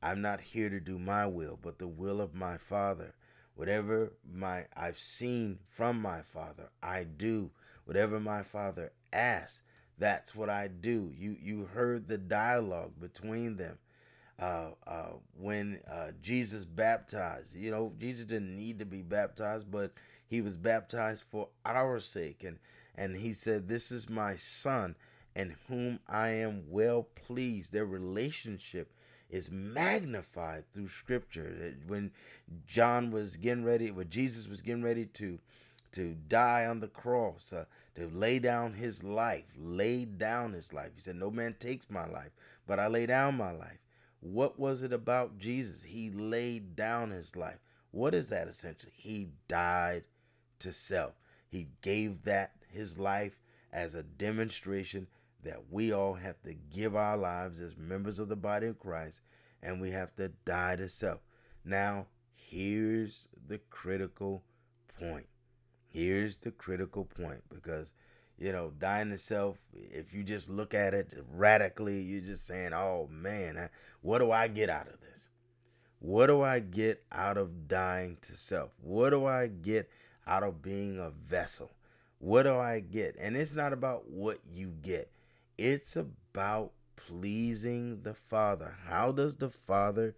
I'm 0.01 0.22
not 0.22 0.42
here 0.42 0.70
to 0.70 0.82
do 0.82 1.00
my 1.00 1.25
will 1.25 1.58
but 1.60 1.80
the 1.80 1.88
will 1.88 2.20
of 2.22 2.36
my 2.36 2.58
father 2.58 3.15
Whatever 3.56 4.14
my 4.32 4.66
I've 4.76 4.98
seen 4.98 5.60
from 5.70 6.02
my 6.02 6.22
father, 6.22 6.70
I 6.82 7.04
do. 7.04 7.52
Whatever 7.86 8.20
my 8.20 8.44
father 8.44 8.92
asks, 9.12 9.62
that's 9.98 10.36
what 10.36 10.50
I 10.50 10.68
do. 10.68 11.12
You 11.16 11.38
you 11.40 11.66
heard 11.66 12.08
the 12.08 12.18
dialogue 12.18 12.94
between 13.00 13.58
them. 13.58 13.78
Uh, 14.40 14.72
uh, 14.88 15.12
when 15.38 15.80
uh, 15.90 16.12
Jesus 16.22 16.66
baptized, 16.66 17.56
you 17.56 17.70
know, 17.70 17.94
Jesus 18.00 18.26
didn't 18.26 18.58
need 18.58 18.80
to 18.80 18.86
be 18.86 19.04
baptized, 19.04 19.70
but 19.70 19.94
he 20.28 20.42
was 20.42 20.58
baptized 20.58 21.24
for 21.24 21.50
our 21.64 22.00
sake, 22.00 22.44
and 22.44 22.58
and 22.96 23.16
he 23.16 23.34
said, 23.34 23.68
"This 23.68 23.92
is 23.92 24.10
my 24.10 24.36
son, 24.36 24.96
in 25.36 25.56
whom 25.68 26.00
I 26.08 26.30
am 26.30 26.64
well 26.68 27.04
pleased." 27.04 27.72
Their 27.72 27.86
relationship 27.86 28.92
is 29.34 29.50
magnified 29.50 30.63
through 30.72 30.90
Scripture. 30.90 31.74
When 31.88 32.12
John 32.68 33.10
was 33.10 33.36
getting 33.36 33.66
ready, 33.66 33.90
when 33.90 34.12
Jesus 34.12 34.48
was 34.48 34.62
getting 34.62 34.84
ready 34.84 35.08
to 35.08 35.40
to 35.94 36.16
die 36.28 36.66
on 36.66 36.80
the 36.80 36.88
cross, 36.88 37.54
uh, 37.54 37.66
to 37.94 38.08
lay 38.08 38.40
down 38.40 38.74
his 38.74 39.04
life, 39.04 39.46
laid 39.56 40.18
down 40.18 40.54
his 40.54 40.74
life. 40.74 40.90
He 40.96 41.02
said, 41.02 41.16
No 41.16 41.30
man 41.30 41.56
takes 41.60 41.90
my 41.90 42.08
life, 42.08 42.32
but 42.66 42.80
I 42.80 42.88
lay 42.88 43.06
down 43.06 43.36
my 43.36 43.52
life. 43.52 43.78
What 44.20 44.60
was 44.60 44.82
it 44.82 44.94
about 44.94 45.38
Jesus? 45.38 45.84
He 45.84 46.10
laid 46.10 46.75
down 46.75 47.12
his 47.12 47.36
life. 47.36 47.60
What 47.92 48.16
is 48.16 48.30
that 48.30 48.48
essentially? 48.48 48.94
He 48.96 49.30
died 49.48 50.04
to 50.60 50.72
self. 50.72 51.13
He 51.48 51.68
gave 51.82 52.24
that 52.24 52.54
his 52.72 52.98
life 52.98 53.40
as 53.72 53.94
a 53.94 54.04
demonstration 54.04 55.08
that 55.44 55.60
we 55.70 55.94
all 55.94 56.14
have 56.14 56.42
to 56.44 56.54
give 56.74 56.96
our 56.96 57.18
lives 57.18 57.60
as 57.60 57.78
members 57.78 58.20
of 58.20 58.30
the 58.30 58.36
body 58.36 58.68
of 58.68 58.80
Christ 58.80 59.22
and 59.62 59.80
we 59.80 59.92
have 59.92 60.16
to 60.16 60.30
die 60.46 60.76
to 60.76 60.90
self. 60.90 61.20
Now, 61.66 62.08
here's 62.36 63.28
the 63.48 63.60
critical 63.70 64.44
point. 65.00 65.28
Here's 65.90 66.38
the 66.38 66.52
critical 66.52 67.06
point 67.06 67.42
because, 67.50 67.94
you 68.38 68.52
know, 68.52 68.72
dying 68.80 69.12
to 69.12 69.18
self, 69.18 69.58
if 69.74 70.14
you 70.14 70.24
just 70.24 70.50
look 70.50 70.74
at 70.74 70.94
it 70.94 71.14
radically, 71.34 72.02
you're 72.02 72.22
just 72.22 72.46
saying, 72.46 72.74
oh 72.74 73.08
man, 73.12 73.70
what 74.02 74.20
do 74.20 74.32
I 74.32 74.48
get 74.48 74.70
out 74.70 74.88
of 74.88 75.00
this? 75.02 75.30
What 76.00 76.28
do 76.28 76.42
I 76.42 76.60
get 76.60 77.04
out 77.12 77.38
of 77.38 77.68
dying 77.68 78.18
to 78.24 78.36
self? 78.36 78.72
What 78.82 79.12
do 79.12 79.26
I 79.26 79.48
get 79.48 79.90
out 80.28 80.44
of 80.44 80.62
being 80.62 81.00
a 81.00 81.12
vessel? 81.12 81.72
What 82.20 82.44
do 82.44 82.58
I 82.58 82.82
get? 82.82 83.16
And 83.20 83.38
it's 83.38 83.56
not 83.56 83.72
about 83.72 84.10
what 84.10 84.40
you 84.54 84.74
get, 84.82 85.10
it's 85.58 85.96
about 85.96 86.72
pleasing 86.96 88.02
the 88.02 88.14
Father. 88.14 88.76
How 88.86 89.12
does 89.12 89.36
the 89.36 89.50
Father 89.50 90.16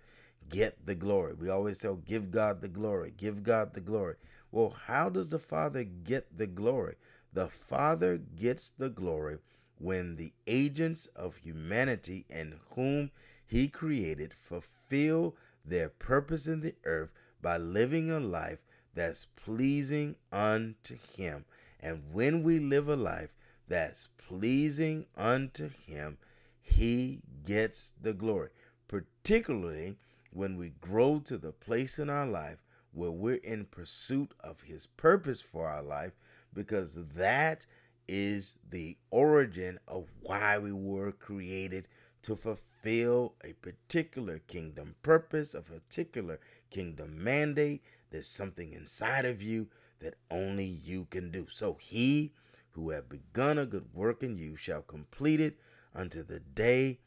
get 0.50 0.86
the 0.86 0.96
glory? 0.96 1.34
We 1.34 1.50
always 1.50 1.80
say, 1.80 1.88
oh, 1.88 1.96
give 1.96 2.32
God 2.32 2.62
the 2.62 2.68
glory, 2.68 3.14
give 3.18 3.44
God 3.44 3.74
the 3.74 3.82
glory. 3.82 4.16
Well, 4.52 4.70
how 4.70 5.10
does 5.10 5.30
the 5.30 5.40
Father 5.40 5.84
get 5.84 6.38
the 6.38 6.48
glory? 6.48 6.96
The 7.34 7.48
Father 7.50 8.18
gets 8.18 8.70
the 8.70 8.90
glory 8.90 9.40
when 9.78 10.16
the 10.16 10.32
agents 10.48 11.08
of 11.16 11.36
humanity 11.36 12.26
and 12.30 12.60
whom 12.72 13.12
He 13.46 13.68
created 13.68 14.34
fulfill 14.34 15.36
their 15.66 15.90
purpose 15.90 16.48
in 16.48 16.62
the 16.62 16.76
earth 16.86 17.12
by 17.42 17.58
living 17.58 18.10
a 18.10 18.20
life 18.20 18.60
that's 18.94 19.26
pleasing 19.36 20.16
unto 20.32 20.98
Him. 21.18 21.44
And 21.82 22.04
when 22.14 22.42
we 22.42 22.60
live 22.60 22.88
a 22.88 22.96
life 22.96 23.34
that's 23.68 24.10
pleasing 24.18 25.06
unto 25.16 25.70
Him, 25.70 26.18
He 26.62 27.22
gets 27.46 27.94
the 28.02 28.14
glory, 28.14 28.50
particularly 28.88 29.98
when 30.32 30.58
we 30.58 30.70
grow 30.82 31.20
to 31.20 31.38
the 31.38 31.52
place 31.52 32.00
in 32.00 32.10
our 32.10 32.28
life 32.28 32.64
where 32.92 33.12
we're 33.12 33.36
in 33.36 33.66
pursuit 33.66 34.34
of 34.40 34.62
His 34.62 34.88
purpose 34.88 35.42
for 35.42 35.68
our 35.68 35.84
life, 35.84 36.14
because 36.54 36.96
that 37.16 37.66
is 38.08 38.56
the 38.70 38.98
origin 39.12 39.80
of 39.88 40.08
why 40.22 40.58
we 40.58 40.72
were 40.72 41.12
created 41.12 41.88
to 42.22 42.36
fulfill 42.36 43.34
a 43.44 43.54
particular 43.54 44.40
kingdom 44.48 44.96
purpose, 45.04 45.54
a 45.54 45.62
particular 45.62 46.40
kingdom 46.70 47.24
mandate. 47.24 47.84
There's 48.10 48.28
something 48.28 48.74
inside 48.74 49.26
of 49.26 49.42
you 49.42 49.68
that 50.00 50.16
only 50.32 50.66
you 50.66 51.06
can 51.10 51.32
do. 51.32 51.48
So 51.50 51.78
he 51.80 52.32
who 52.76 52.92
have 52.92 53.10
begun 53.10 53.58
a 53.58 53.66
good 53.66 53.88
work 53.94 54.22
in 54.22 54.38
you 54.38 54.56
shall 54.56 54.82
complete 54.82 55.40
it 55.40 55.58
unto 55.94 56.24
the 56.24 56.40
day 56.40 57.00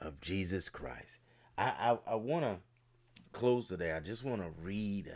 of 0.00 0.20
Jesus 0.20 0.68
Christ. 0.68 1.20
I 1.58 1.96
I, 2.06 2.12
I 2.12 2.14
want 2.14 2.44
to 2.44 2.56
close 3.32 3.68
today. 3.68 3.92
I 3.92 4.00
just 4.00 4.24
want 4.24 4.40
to 4.40 4.48
read 4.62 5.12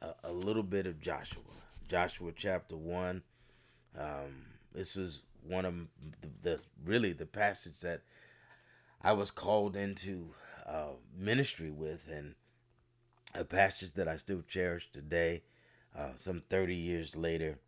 a, 0.00 0.14
a, 0.24 0.32
little 0.32 0.62
bit 0.62 0.86
of 0.86 0.98
Joshua. 0.98 1.42
Joshua 1.88 2.32
chapter 2.34 2.76
1. 2.76 3.22
Um, 3.98 4.46
this 4.72 4.96
is 4.96 5.24
one 5.46 5.66
of 5.66 5.74
the, 6.22 6.28
the, 6.42 6.64
really 6.84 7.12
the 7.12 7.26
passage 7.26 7.78
that 7.80 8.00
I 9.02 9.12
was 9.12 9.30
called 9.30 9.76
into 9.76 10.30
uh, 10.66 10.92
ministry 11.14 11.70
with, 11.70 12.08
and 12.10 12.34
a 13.34 13.44
passage 13.44 13.92
that 13.92 14.08
I 14.08 14.16
still 14.16 14.42
cherish 14.42 14.90
today, 14.90 15.42
uh, 15.96 16.12
some 16.16 16.42
30 16.48 16.74
years 16.74 17.16
later. 17.16 17.58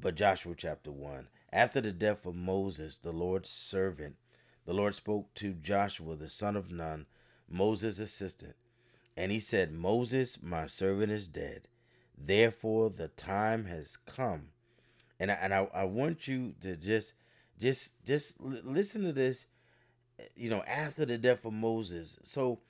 But 0.00 0.14
Joshua 0.14 0.54
chapter 0.56 0.92
1. 0.92 1.28
After 1.52 1.80
the 1.80 1.92
death 1.92 2.26
of 2.26 2.34
Moses, 2.34 2.98
the 2.98 3.12
Lord's 3.12 3.50
servant, 3.50 4.16
the 4.64 4.74
Lord 4.74 4.94
spoke 4.94 5.34
to 5.34 5.54
Joshua, 5.54 6.14
the 6.14 6.28
son 6.28 6.56
of 6.56 6.70
Nun, 6.70 7.06
Moses' 7.48 7.98
assistant 7.98 8.54
and 9.18 9.32
he 9.32 9.40
said, 9.40 9.72
Moses, 9.72 10.38
my 10.40 10.68
servant, 10.68 11.10
is 11.10 11.26
dead. 11.26 11.66
Therefore, 12.16 12.88
the 12.88 13.08
time 13.08 13.64
has 13.64 13.96
come. 13.96 14.50
And 15.18 15.32
I, 15.32 15.34
and 15.34 15.52
I, 15.52 15.68
I 15.74 15.84
want 15.84 16.28
you 16.28 16.54
to 16.60 16.76
just, 16.76 17.14
just, 17.60 17.94
just 18.06 18.40
listen 18.40 19.02
to 19.02 19.12
this. 19.12 19.48
Eh, 20.20 20.22
you 20.36 20.48
know, 20.48 20.62
after 20.68 21.04
the 21.04 21.18
death 21.18 21.44
of 21.44 21.52
Moses. 21.52 22.20
So, 22.22 22.60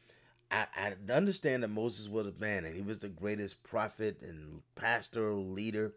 I, 0.51 0.69
I 0.75 1.13
understand 1.13 1.65
that 1.65 1.69
Moses 1.69 2.09
was 2.09 2.27
a 2.27 2.33
man, 2.41 2.65
and 2.65 2.75
he 2.75 2.81
was 2.81 3.01
the 3.01 3.11
greatest 3.11 3.63
prophet 3.63 4.23
and 4.23 4.63
pastoral 4.75 5.45
leader. 5.45 5.93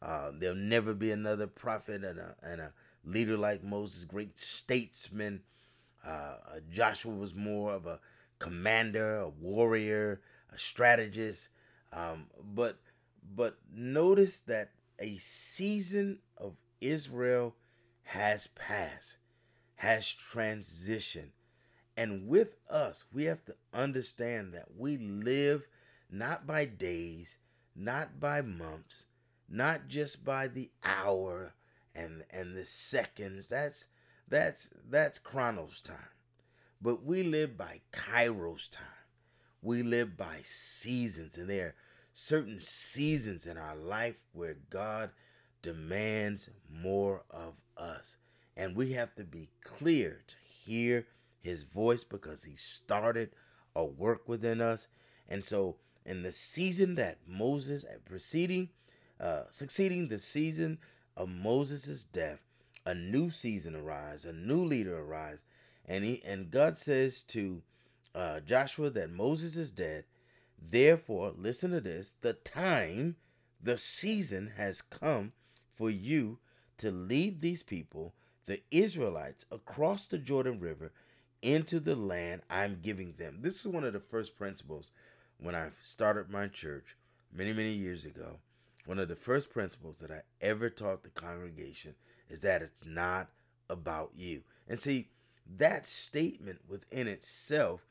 Uh, 0.00 0.30
there'll 0.32 0.56
never 0.56 0.94
be 0.94 1.10
another 1.10 1.46
prophet 1.46 2.04
and 2.04 2.18
a, 2.18 2.34
and 2.42 2.60
a 2.60 2.72
leader 3.04 3.36
like 3.36 3.64
Moses, 3.64 4.04
great 4.04 4.38
statesman. 4.38 5.40
Uh, 6.06 6.34
Joshua 6.70 7.12
was 7.12 7.34
more 7.34 7.72
of 7.72 7.86
a 7.86 8.00
commander, 8.38 9.16
a 9.16 9.28
warrior, 9.28 10.20
a 10.52 10.58
strategist. 10.58 11.48
Um, 11.92 12.26
but 12.54 12.78
but 13.34 13.58
notice 13.74 14.40
that 14.40 14.70
a 14.98 15.16
season 15.18 16.18
of 16.36 16.54
Israel 16.80 17.54
has 18.04 18.46
passed, 18.48 19.18
has 19.76 20.04
transitioned. 20.04 21.30
And 21.96 22.28
with 22.28 22.56
us, 22.70 23.04
we 23.12 23.24
have 23.24 23.44
to 23.46 23.54
understand 23.74 24.54
that 24.54 24.68
we 24.76 24.96
live 24.96 25.66
not 26.10 26.46
by 26.46 26.64
days, 26.64 27.38
not 27.74 28.20
by 28.20 28.40
months, 28.40 29.04
not 29.48 29.88
just 29.88 30.24
by 30.24 30.48
the 30.48 30.70
hour 30.84 31.54
and 31.94 32.24
and 32.30 32.56
the 32.56 32.64
seconds. 32.64 33.48
That's 33.48 33.86
that's 34.28 34.70
that's 34.88 35.18
chronos 35.18 35.80
time. 35.80 36.10
But 36.80 37.04
we 37.04 37.22
live 37.22 37.56
by 37.56 37.80
Kairos 37.92 38.70
time. 38.70 38.84
We 39.62 39.82
live 39.82 40.16
by 40.16 40.40
seasons, 40.42 41.36
and 41.36 41.50
there 41.50 41.66
are 41.66 41.74
certain 42.12 42.60
seasons 42.60 43.46
in 43.46 43.56
our 43.56 43.76
life 43.76 44.16
where 44.32 44.56
God 44.70 45.10
demands 45.62 46.50
more 46.70 47.24
of 47.30 47.60
us. 47.76 48.16
And 48.56 48.76
we 48.76 48.92
have 48.92 49.14
to 49.16 49.24
be 49.24 49.50
clear 49.64 50.22
to 50.26 50.34
hear 50.64 51.06
his 51.40 51.62
voice 51.62 52.04
because 52.04 52.44
he 52.44 52.56
started 52.56 53.30
a 53.74 53.84
work 53.84 54.28
within 54.28 54.60
us. 54.60 54.88
And 55.28 55.44
so, 55.44 55.76
in 56.04 56.22
the 56.22 56.32
season 56.32 56.94
that 56.96 57.18
Moses, 57.26 57.84
at 57.84 58.04
preceding, 58.04 58.70
uh, 59.20 59.42
succeeding 59.50 60.08
the 60.08 60.18
season 60.18 60.78
of 61.16 61.28
Moses' 61.28 62.04
death, 62.04 62.40
a 62.86 62.94
new 62.94 63.30
season 63.30 63.74
arise, 63.74 64.24
a 64.24 64.32
new 64.32 64.64
leader 64.64 64.98
arise, 64.98 65.44
and 65.84 66.04
he 66.04 66.22
and 66.24 66.50
God 66.50 66.76
says 66.76 67.22
to 67.22 67.62
uh, 68.14 68.40
Joshua 68.40 68.90
that 68.90 69.10
Moses 69.10 69.56
is 69.56 69.70
dead. 69.70 70.04
Therefore, 70.60 71.32
listen 71.36 71.70
to 71.72 71.80
this: 71.80 72.14
the 72.20 72.34
time, 72.34 73.16
the 73.62 73.78
season 73.78 74.52
has 74.56 74.82
come 74.82 75.32
for 75.74 75.90
you 75.90 76.38
to 76.78 76.90
lead 76.90 77.40
these 77.40 77.62
people, 77.62 78.14
the 78.46 78.60
Israelites, 78.70 79.44
across 79.50 80.06
the 80.06 80.18
Jordan 80.18 80.60
River 80.60 80.92
into 81.42 81.78
the 81.80 81.96
land 81.96 82.42
I'm 82.50 82.80
giving 82.82 83.14
them. 83.16 83.38
This 83.42 83.60
is 83.60 83.72
one 83.72 83.84
of 83.84 83.92
the 83.92 84.00
first 84.00 84.36
principles 84.36 84.90
when 85.38 85.54
I 85.54 85.70
started 85.82 86.30
my 86.30 86.48
church 86.48 86.96
many, 87.32 87.52
many 87.52 87.72
years 87.72 88.04
ago. 88.04 88.38
One 88.88 88.98
of 88.98 89.08
the 89.08 89.16
first 89.16 89.52
principles 89.52 89.98
that 89.98 90.10
I 90.10 90.22
ever 90.40 90.70
taught 90.70 91.02
the 91.02 91.10
congregation 91.10 91.94
is 92.30 92.40
that 92.40 92.62
it's 92.62 92.86
not 92.86 93.28
about 93.68 94.12
you. 94.16 94.44
And 94.66 94.80
see, 94.80 95.10
that 95.58 95.86
statement 95.86 96.60
within 96.66 97.06
itself 97.06 97.82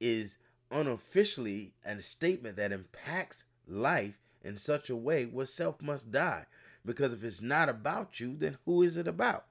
is 0.00 0.38
unofficially 0.72 1.74
a 1.84 2.02
statement 2.02 2.56
that 2.56 2.72
impacts 2.72 3.44
life 3.68 4.18
in 4.42 4.56
such 4.56 4.90
a 4.90 4.96
way 4.96 5.24
where 5.24 5.46
self 5.46 5.80
must 5.80 6.10
die. 6.10 6.46
Because 6.84 7.12
if 7.12 7.22
it's 7.22 7.40
not 7.40 7.68
about 7.68 8.18
you, 8.18 8.34
then 8.36 8.58
who 8.64 8.82
is 8.82 8.96
it 8.96 9.06
about? 9.06 9.44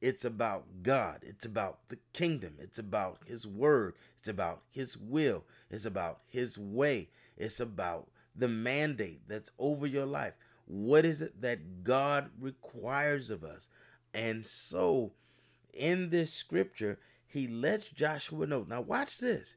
It's 0.00 0.24
about 0.24 0.82
God. 0.82 1.20
It's 1.22 1.44
about 1.44 1.78
the 1.90 1.98
kingdom. 2.12 2.54
It's 2.58 2.80
about 2.80 3.18
His 3.24 3.46
word. 3.46 3.94
It's 4.18 4.28
about 4.28 4.62
His 4.68 4.96
will. 4.96 5.44
It's 5.70 5.86
about 5.86 6.22
His 6.26 6.58
way. 6.58 7.10
It's 7.36 7.60
about 7.60 8.08
the 8.34 8.48
mandate 8.48 9.22
that's 9.28 9.50
over 9.58 9.86
your 9.86 10.06
life. 10.06 10.34
What 10.66 11.04
is 11.04 11.20
it 11.20 11.40
that 11.42 11.84
God 11.84 12.30
requires 12.40 13.30
of 13.30 13.44
us? 13.44 13.68
And 14.14 14.44
so, 14.44 15.12
in 15.72 16.10
this 16.10 16.32
scripture, 16.32 16.98
He 17.26 17.46
lets 17.46 17.88
Joshua 17.88 18.46
know. 18.46 18.64
Now, 18.68 18.80
watch 18.80 19.18
this. 19.18 19.56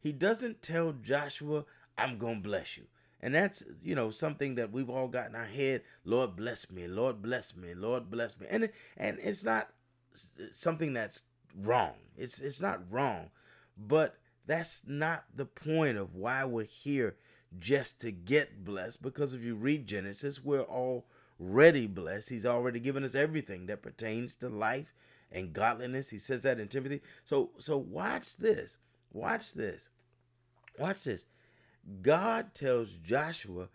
He 0.00 0.12
doesn't 0.12 0.62
tell 0.62 0.92
Joshua, 0.92 1.64
I'm 1.96 2.18
going 2.18 2.36
to 2.36 2.48
bless 2.48 2.76
you. 2.76 2.84
And 3.22 3.34
that's, 3.34 3.62
you 3.82 3.94
know, 3.94 4.10
something 4.10 4.54
that 4.54 4.72
we've 4.72 4.88
all 4.88 5.08
got 5.08 5.28
in 5.28 5.34
our 5.36 5.44
head. 5.44 5.82
Lord 6.04 6.36
bless 6.36 6.70
me. 6.70 6.86
Lord 6.86 7.20
bless 7.20 7.54
me. 7.54 7.74
Lord 7.74 8.10
bless 8.10 8.38
me. 8.40 8.46
And 8.48 8.70
and 8.96 9.18
it's 9.22 9.44
not 9.44 9.68
something 10.52 10.94
that's 10.94 11.24
wrong. 11.54 11.94
It's 12.16 12.38
it's 12.40 12.62
not 12.62 12.80
wrong. 12.90 13.30
But 13.76 14.16
that's 14.46 14.82
not 14.86 15.24
the 15.34 15.44
point 15.44 15.98
of 15.98 16.14
why 16.14 16.46
we're 16.46 16.64
here 16.64 17.16
just 17.58 18.00
to 18.00 18.12
get 18.12 18.64
blessed 18.64 19.02
because 19.02 19.34
if 19.34 19.42
you 19.42 19.54
read 19.54 19.86
Genesis, 19.86 20.44
we're 20.44 20.62
already 21.40 21.86
blessed. 21.86 22.30
He's 22.30 22.46
already 22.46 22.80
given 22.80 23.04
us 23.04 23.14
everything 23.14 23.66
that 23.66 23.82
pertains 23.82 24.36
to 24.36 24.48
life 24.48 24.92
and 25.32 25.52
godliness. 25.52 26.10
He 26.10 26.18
says 26.18 26.42
that 26.44 26.60
in 26.60 26.68
Timothy. 26.68 27.00
So 27.24 27.50
so 27.58 27.76
watch 27.76 28.36
this. 28.36 28.76
Watch 29.12 29.54
this. 29.54 29.90
Watch 30.78 31.04
this. 31.04 31.26
God 32.02 32.54
tells 32.54 32.88
Joshua, 33.02 33.68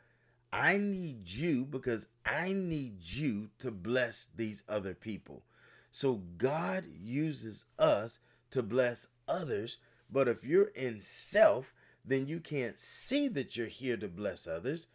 I 0.53 0.77
need 0.77 1.29
you 1.29 1.65
because 1.65 2.07
I 2.25 2.53
need 2.53 2.99
you 3.01 3.49
to 3.59 3.71
bless 3.71 4.29
these 4.35 4.63
other 4.69 4.93
people. 4.93 5.43
So 5.91 6.21
God 6.37 6.85
uses 7.01 7.65
us 7.77 8.19
to 8.51 8.63
bless 8.63 9.07
others. 9.27 9.77
But 10.09 10.27
if 10.27 10.43
you're 10.43 10.67
in 10.67 10.99
self, 11.01 11.73
then 12.05 12.27
you 12.27 12.39
can't 12.39 12.79
see 12.79 13.27
that 13.29 13.57
you're 13.57 13.67
here 13.67 13.97
to 13.97 14.07
bless 14.07 14.47
others. 14.47 14.87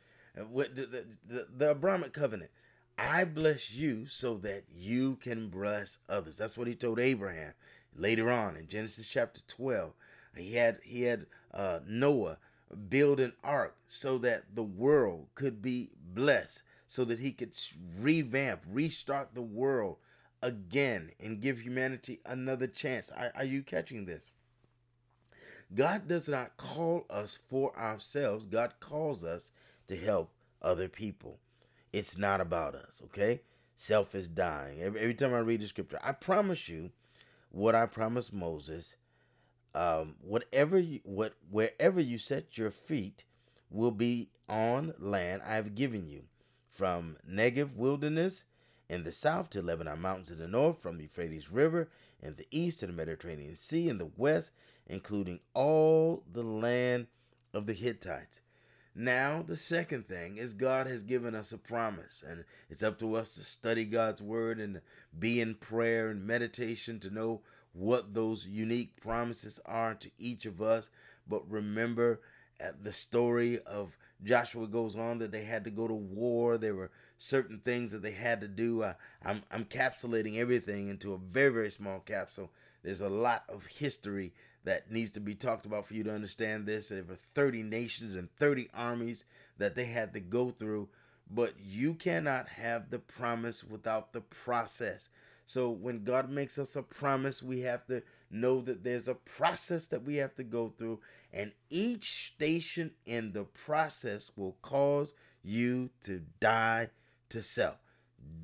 What 0.49 0.77
the, 0.77 0.87
the, 0.87 1.07
the, 1.27 1.47
the 1.57 1.71
Abrahamic 1.71 2.13
covenant. 2.13 2.51
I 2.97 3.25
bless 3.25 3.73
you 3.73 4.07
so 4.07 4.35
that 4.39 4.65
you 4.75 5.17
can 5.17 5.49
bless 5.49 5.99
others. 6.09 6.37
That's 6.37 6.59
what 6.59 6.69
he 6.69 6.75
told 6.75 6.99
Abraham 6.99 7.55
later 7.97 8.31
on 8.31 8.57
in 8.57 8.69
Genesis 8.69 9.09
chapter 9.09 9.41
12. 9.47 9.93
He 10.37 10.55
had 10.55 10.79
he 10.85 11.03
had 11.03 11.27
uh, 11.53 11.81
Noah 11.87 12.39
build 12.89 13.19
an 13.19 13.33
ark 13.43 13.77
so 13.89 14.19
that 14.19 14.55
the 14.55 14.63
world 14.63 15.29
could 15.35 15.61
be 15.61 15.91
blessed, 16.15 16.63
so 16.87 17.05
that 17.05 17.19
he 17.19 17.33
could 17.33 17.57
revamp, 17.99 18.63
restart 18.69 19.35
the 19.35 19.43
world 19.43 19.97
again, 20.43 21.11
and 21.19 21.41
give 21.41 21.63
humanity 21.63 22.21
another 22.25 22.67
chance. 22.67 23.11
Are, 23.11 23.33
are 23.35 23.45
you 23.45 23.63
catching 23.63 24.05
this? 24.05 24.31
God 25.75 26.09
does 26.09 26.29
not 26.29 26.57
call 26.57 27.07
us 27.09 27.39
for 27.49 27.77
ourselves, 27.79 28.47
God 28.47 28.75
calls 28.81 29.23
us 29.25 29.53
to 29.89 29.97
help 29.97 30.31
other 30.61 30.89
people. 30.89 31.39
It's 31.93 32.19
not 32.19 32.41
about 32.41 32.75
us, 32.75 33.03
okay? 33.07 33.41
Self 33.77 34.15
is 34.15 34.29
dying. 34.29 34.83
Every, 34.83 35.01
every 35.01 35.15
time 35.15 35.35
I 35.35 35.39
read 35.39 35.61
the 35.61 35.67
scripture, 35.67 36.01
I 36.03 36.13
promise 36.13 36.69
you 36.69 36.91
what 37.51 37.75
I 37.75 37.87
promised 37.87 38.33
Moses 38.33 38.95
um, 39.75 40.15
whatever 40.21 40.79
you, 40.79 41.01
what 41.05 41.35
wherever 41.51 42.01
you 42.01 42.19
set 42.19 42.59
your 42.59 42.71
feet 42.71 43.25
will 43.71 43.93
be 43.93 44.31
on 44.49 44.95
land 44.99 45.43
I 45.47 45.55
have 45.55 45.75
given 45.75 46.09
you, 46.09 46.25
from 46.71 47.17
Negev 47.29 47.75
wilderness 47.75 48.45
in 48.89 49.05
the 49.05 49.13
south 49.13 49.51
to 49.51 49.63
Lebanon 49.63 50.01
mountains 50.01 50.31
in 50.31 50.39
the 50.39 50.49
north, 50.49 50.83
from 50.83 51.01
Euphrates 51.01 51.53
River 51.53 51.89
in 52.21 52.35
the 52.35 52.47
east 52.51 52.81
to 52.81 52.87
the 52.87 52.93
Mediterranean 52.93 53.57
Sea 53.57 53.89
in 53.89 53.99
the 53.99 54.11
west, 54.17 54.53
including 54.91 55.41
all 55.55 56.25
the 56.31 56.43
land 56.43 57.07
of 57.55 57.67
the 57.67 57.73
Hittites. 57.73 58.41
Now, 58.95 59.43
the 59.47 59.57
second 59.57 60.09
thing 60.09 60.37
is 60.37 60.53
God 60.53 60.89
has 60.89 61.03
given 61.03 61.35
us 61.35 61.53
a 61.53 61.59
promise, 61.59 62.25
and 62.27 62.45
it's 62.69 62.83
up 62.83 62.99
to 62.99 63.15
us 63.15 63.35
to 63.35 63.45
study 63.45 63.85
God's 63.85 64.21
word 64.21 64.59
and 64.59 64.81
be 65.17 65.41
in 65.41 65.55
prayer 65.55 66.11
and 66.11 66.27
meditation 66.27 66.99
to 67.01 67.11
know 67.11 67.41
what 67.73 68.15
those 68.15 68.47
unique 68.47 69.01
promises 69.01 69.61
are 69.65 69.95
to 69.95 70.11
each 70.19 70.45
of 70.45 70.61
us. 70.61 70.91
But 71.27 71.49
remember, 71.49 72.21
the 72.83 72.93
story 72.93 73.61
of 73.61 73.97
Joshua 74.25 74.67
goes 74.67 74.97
on 74.97 75.19
that 75.19 75.31
they 75.31 75.45
had 75.45 75.65
to 75.65 75.71
go 75.71 75.87
to 75.87 75.95
war. 75.95 76.59
There 76.59 76.75
were 76.75 76.91
certain 77.17 77.61
things 77.61 77.93
that 77.93 78.03
they 78.03 78.11
had 78.11 78.41
to 78.41 78.49
do. 78.49 78.83
I, 78.83 78.97
I'm, 79.25 79.43
I'm 79.53 79.65
capsulating 79.67 80.37
everything 80.37 80.89
into 80.89 81.15
a 81.15 81.19
very, 81.19 81.53
very 81.53 81.71
small 81.71 82.01
capsule. 82.01 82.51
There's 82.83 83.01
a 83.01 83.09
lot 83.09 83.45
of 83.49 83.67
history 83.67 84.33
that 84.65 84.91
needs 84.91 85.13
to 85.13 85.21
be 85.21 85.35
talked 85.35 85.67
about 85.67 85.87
for 85.87 85.95
you 85.95 86.05
to 86.05 86.15
understand 86.15 86.67
this. 86.67 86.89
There 86.89 87.03
were 87.03 87.15
30 87.15 87.63
nations 87.63 88.15
and 88.15 88.31
30 88.37 88.69
armies 88.75 89.25
that 89.59 89.75
they 89.75 89.87
had 89.87 90.13
to 90.15 90.21
go 90.21 90.51
through. 90.51 90.89
But 91.31 91.55
you 91.63 91.95
cannot 91.95 92.49
have 92.49 92.91
the 92.91 92.99
promise 92.99 93.63
without 93.63 94.13
the 94.13 94.21
process. 94.21 95.09
So 95.47 95.71
when 95.71 96.05
God 96.05 96.31
makes 96.31 96.59
us 96.59 96.77
a 96.77 96.83
promise, 96.83 97.43
we 97.43 97.61
have 97.63 97.87
to 97.87 98.03
know 98.31 98.61
that 98.63 98.85
there's 98.85 99.09
a 99.09 99.15
process 99.15 99.89
that 99.89 100.05
we 100.05 100.17
have 100.17 100.35
to 100.37 100.45
go 100.45 100.73
through, 100.77 101.01
and 101.33 101.51
each 101.71 102.33
station 102.33 102.93
in 103.05 103.33
the 103.33 103.45
process 103.45 104.31
will 104.37 104.57
cause 104.63 105.13
you 105.43 105.91
to 106.05 106.23
die 106.39 106.91
to 107.31 107.43
self. 107.43 107.79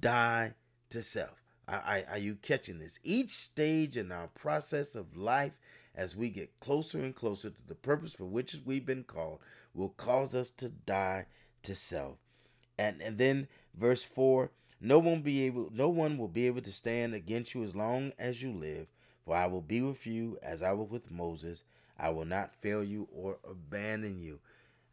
Die 0.00 0.54
to 0.90 1.02
self. 1.02 1.45
Are 1.68 2.18
you 2.18 2.36
catching 2.36 2.78
this? 2.78 3.00
Each 3.02 3.30
stage 3.30 3.96
in 3.96 4.12
our 4.12 4.28
process 4.28 4.94
of 4.94 5.16
life, 5.16 5.58
as 5.94 6.14
we 6.14 6.28
get 6.28 6.60
closer 6.60 7.00
and 7.00 7.14
closer 7.14 7.50
to 7.50 7.66
the 7.66 7.74
purpose 7.74 8.12
for 8.12 8.24
which 8.24 8.56
we've 8.64 8.86
been 8.86 9.04
called, 9.04 9.40
will 9.74 9.88
cause 9.90 10.34
us 10.34 10.50
to 10.50 10.68
die 10.68 11.26
to 11.62 11.74
self. 11.74 12.18
And 12.78 13.00
and 13.00 13.18
then 13.18 13.48
verse 13.74 14.04
4 14.04 14.50
no 14.80 14.98
one 14.98 15.22
be 15.22 15.44
able 15.44 15.70
no 15.72 15.88
one 15.88 16.18
will 16.18 16.28
be 16.28 16.46
able 16.46 16.60
to 16.60 16.72
stand 16.72 17.14
against 17.14 17.54
you 17.54 17.64
as 17.64 17.74
long 17.74 18.12
as 18.18 18.42
you 18.42 18.52
live, 18.52 18.86
for 19.24 19.34
I 19.34 19.46
will 19.46 19.62
be 19.62 19.80
with 19.80 20.06
you 20.06 20.38
as 20.42 20.62
I 20.62 20.72
was 20.72 20.90
with 20.90 21.10
Moses. 21.10 21.64
I 21.98 22.10
will 22.10 22.26
not 22.26 22.54
fail 22.54 22.84
you 22.84 23.08
or 23.10 23.38
abandon 23.48 24.20
you. 24.20 24.38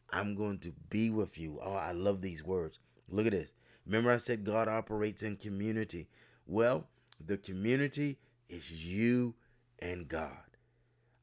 I'm 0.09 0.35
going 0.35 0.59
to 0.59 0.73
be 0.89 1.09
with 1.09 1.37
you. 1.37 1.59
Oh, 1.61 1.73
I 1.73 1.91
love 1.91 2.21
these 2.21 2.43
words. 2.43 2.79
Look 3.09 3.25
at 3.25 3.33
this. 3.33 3.49
Remember 3.85 4.11
I 4.11 4.17
said 4.17 4.45
God 4.45 4.67
operates 4.69 5.21
in 5.21 5.35
community. 5.35 6.07
Well, 6.45 6.87
the 7.25 7.37
community 7.37 8.17
is 8.49 8.71
you 8.71 9.35
and 9.79 10.07
God. 10.07 10.57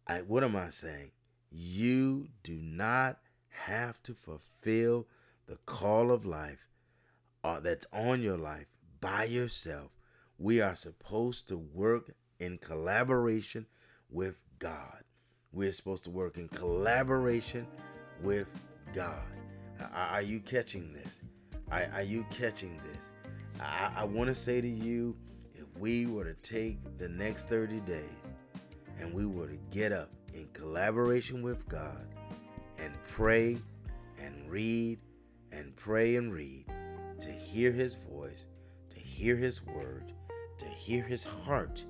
I, 0.06 0.22
what 0.22 0.42
am 0.44 0.56
I 0.56 0.70
saying? 0.70 1.12
You 1.50 2.28
do 2.42 2.54
not 2.54 3.18
have 3.48 4.02
to 4.04 4.14
fulfill 4.14 5.06
the 5.46 5.58
call 5.66 6.10
of 6.10 6.24
life 6.24 6.68
uh, 7.44 7.60
that's 7.60 7.86
on 7.92 8.22
your 8.22 8.36
life 8.36 8.66
by 9.00 9.24
yourself. 9.24 9.90
We 10.38 10.60
are 10.60 10.74
supposed 10.74 11.48
to 11.48 11.58
work 11.58 12.12
in 12.38 12.58
collaboration 12.58 13.66
with 14.10 14.40
God. 14.58 15.04
We're 15.52 15.72
supposed 15.72 16.04
to 16.04 16.10
work 16.10 16.38
in 16.38 16.48
collaboration 16.48 17.66
with 18.22 18.48
God. 18.94 19.22
Are, 19.94 20.22
you 20.22 20.40
catching 20.40 20.92
this? 20.92 21.22
Are, 21.70 21.88
are 21.94 22.02
you 22.02 22.24
catching 22.30 22.78
this? 22.84 23.10
I, 23.60 23.90
I 23.96 24.04
want 24.04 24.28
to 24.28 24.34
say 24.34 24.60
to 24.60 24.68
you 24.68 25.16
if 25.54 25.66
we 25.78 26.06
were 26.06 26.24
to 26.24 26.34
take 26.34 26.78
the 26.98 27.08
next 27.08 27.48
30 27.48 27.80
days 27.80 28.04
and 28.98 29.12
we 29.12 29.26
were 29.26 29.48
to 29.48 29.58
get 29.70 29.92
up 29.92 30.10
in 30.32 30.48
collaboration 30.52 31.42
with 31.42 31.68
God 31.68 32.06
and 32.78 32.92
pray 33.06 33.58
and 34.18 34.50
read 34.50 34.98
and 35.52 35.76
pray 35.76 36.16
and 36.16 36.32
read 36.32 36.64
to 37.20 37.30
hear 37.30 37.70
his 37.70 37.96
voice, 37.96 38.46
to 38.88 38.98
hear 38.98 39.36
his 39.36 39.64
word, 39.66 40.12
to 40.58 40.66
hear 40.66 41.02
his 41.02 41.24
heart. 41.24 41.84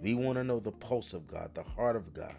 We 0.00 0.14
want 0.14 0.36
to 0.36 0.44
know 0.44 0.60
the 0.60 0.72
pulse 0.72 1.12
of 1.12 1.26
God, 1.26 1.54
the 1.54 1.62
heart 1.62 1.96
of 1.96 2.14
God. 2.14 2.36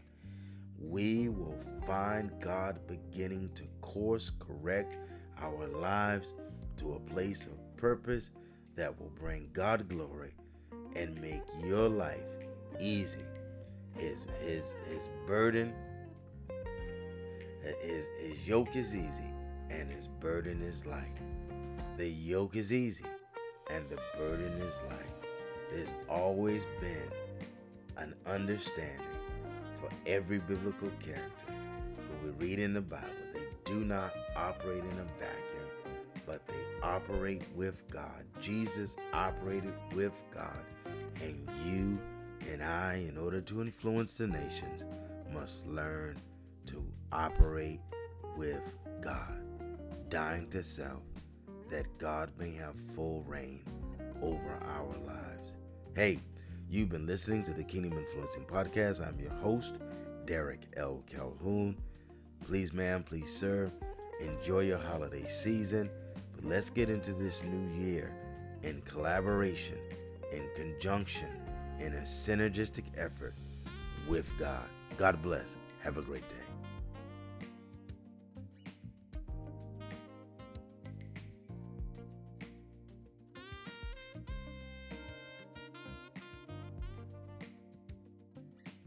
We 0.79 1.29
will 1.29 1.59
find 1.85 2.31
God 2.39 2.79
beginning 2.87 3.49
to 3.55 3.63
course 3.81 4.31
correct 4.39 4.97
our 5.39 5.67
lives 5.67 6.33
to 6.77 6.93
a 6.93 6.99
place 6.99 7.45
of 7.47 7.77
purpose 7.77 8.31
that 8.75 8.99
will 8.99 9.11
bring 9.19 9.49
God 9.53 9.87
glory 9.89 10.33
and 10.95 11.19
make 11.21 11.43
your 11.63 11.89
life 11.89 12.29
easy. 12.79 13.23
His 13.97 14.25
his 14.41 14.75
his 14.87 15.09
burden 15.27 15.73
his, 17.81 18.07
his 18.19 18.47
yoke 18.47 18.75
is 18.75 18.95
easy 18.95 19.31
and 19.69 19.91
his 19.91 20.07
burden 20.07 20.61
is 20.61 20.85
light. 20.85 21.17
The 21.97 22.09
yoke 22.09 22.55
is 22.55 22.73
easy 22.73 23.05
and 23.69 23.87
the 23.89 23.99
burden 24.17 24.53
is 24.61 24.79
light. 24.89 25.27
There's 25.71 25.95
always 26.09 26.65
been 26.79 27.11
an 27.97 28.15
understanding 28.25 29.05
for 29.79 29.89
every 30.05 30.39
biblical 30.39 30.89
character 30.99 31.53
who 31.53 32.27
we 32.27 32.47
read 32.47 32.59
in 32.59 32.73
the 32.73 32.81
Bible. 32.81 33.07
They 33.33 33.45
do 33.65 33.85
not 33.85 34.13
operate 34.35 34.83
in 34.83 34.99
a 34.99 35.05
vacuum, 35.19 35.69
but 36.25 36.45
they 36.47 36.70
operate 36.83 37.43
with 37.55 37.83
God. 37.89 38.25
Jesus 38.41 38.97
operated 39.13 39.73
with 39.93 40.23
God, 40.31 40.63
and 41.21 41.47
you 41.65 41.99
and 42.49 42.63
I, 42.63 43.05
in 43.07 43.17
order 43.17 43.41
to 43.41 43.61
influence 43.61 44.17
the 44.17 44.27
nations, 44.27 44.85
must 45.33 45.65
learn 45.67 46.17
to 46.67 46.83
operate 47.11 47.79
with 48.35 48.61
God, 49.01 49.39
dying 50.09 50.47
to 50.49 50.63
self 50.63 51.03
that 51.69 51.85
God 51.97 52.29
may 52.37 52.53
have 52.55 52.75
full 52.75 53.23
reign 53.23 53.63
over 54.21 54.59
our 54.67 54.95
lives. 55.05 55.53
Hey, 55.95 56.19
you've 56.69 56.89
been 56.89 57.07
listening 57.07 57.43
to 57.43 57.53
the 57.53 57.63
Kingdom 57.63 57.97
Influencing 57.97 58.43
Podcast. 58.43 59.05
I'm 59.05 59.19
your 59.19 59.33
host, 59.35 59.79
Derek 60.25 60.67
L. 60.75 61.01
Calhoun. 61.07 61.77
Please, 62.45 62.73
ma'am, 62.73 63.03
please, 63.03 63.33
sir, 63.33 63.71
enjoy 64.19 64.61
your 64.61 64.79
holiday 64.79 65.25
season. 65.27 65.89
Let's 66.43 66.71
get 66.71 66.89
into 66.89 67.13
this 67.13 67.43
new 67.43 67.83
year 67.83 68.11
in 68.63 68.81
collaboration, 68.81 69.77
in 70.31 70.49
conjunction, 70.55 71.29
in 71.79 71.93
a 71.93 72.01
synergistic 72.01 72.85
effort 72.97 73.35
with 74.07 74.31
God. 74.39 74.67
God 74.97 75.21
bless. 75.21 75.57
Have 75.83 75.97
a 75.97 76.01
great 76.01 76.27
day. 76.29 76.40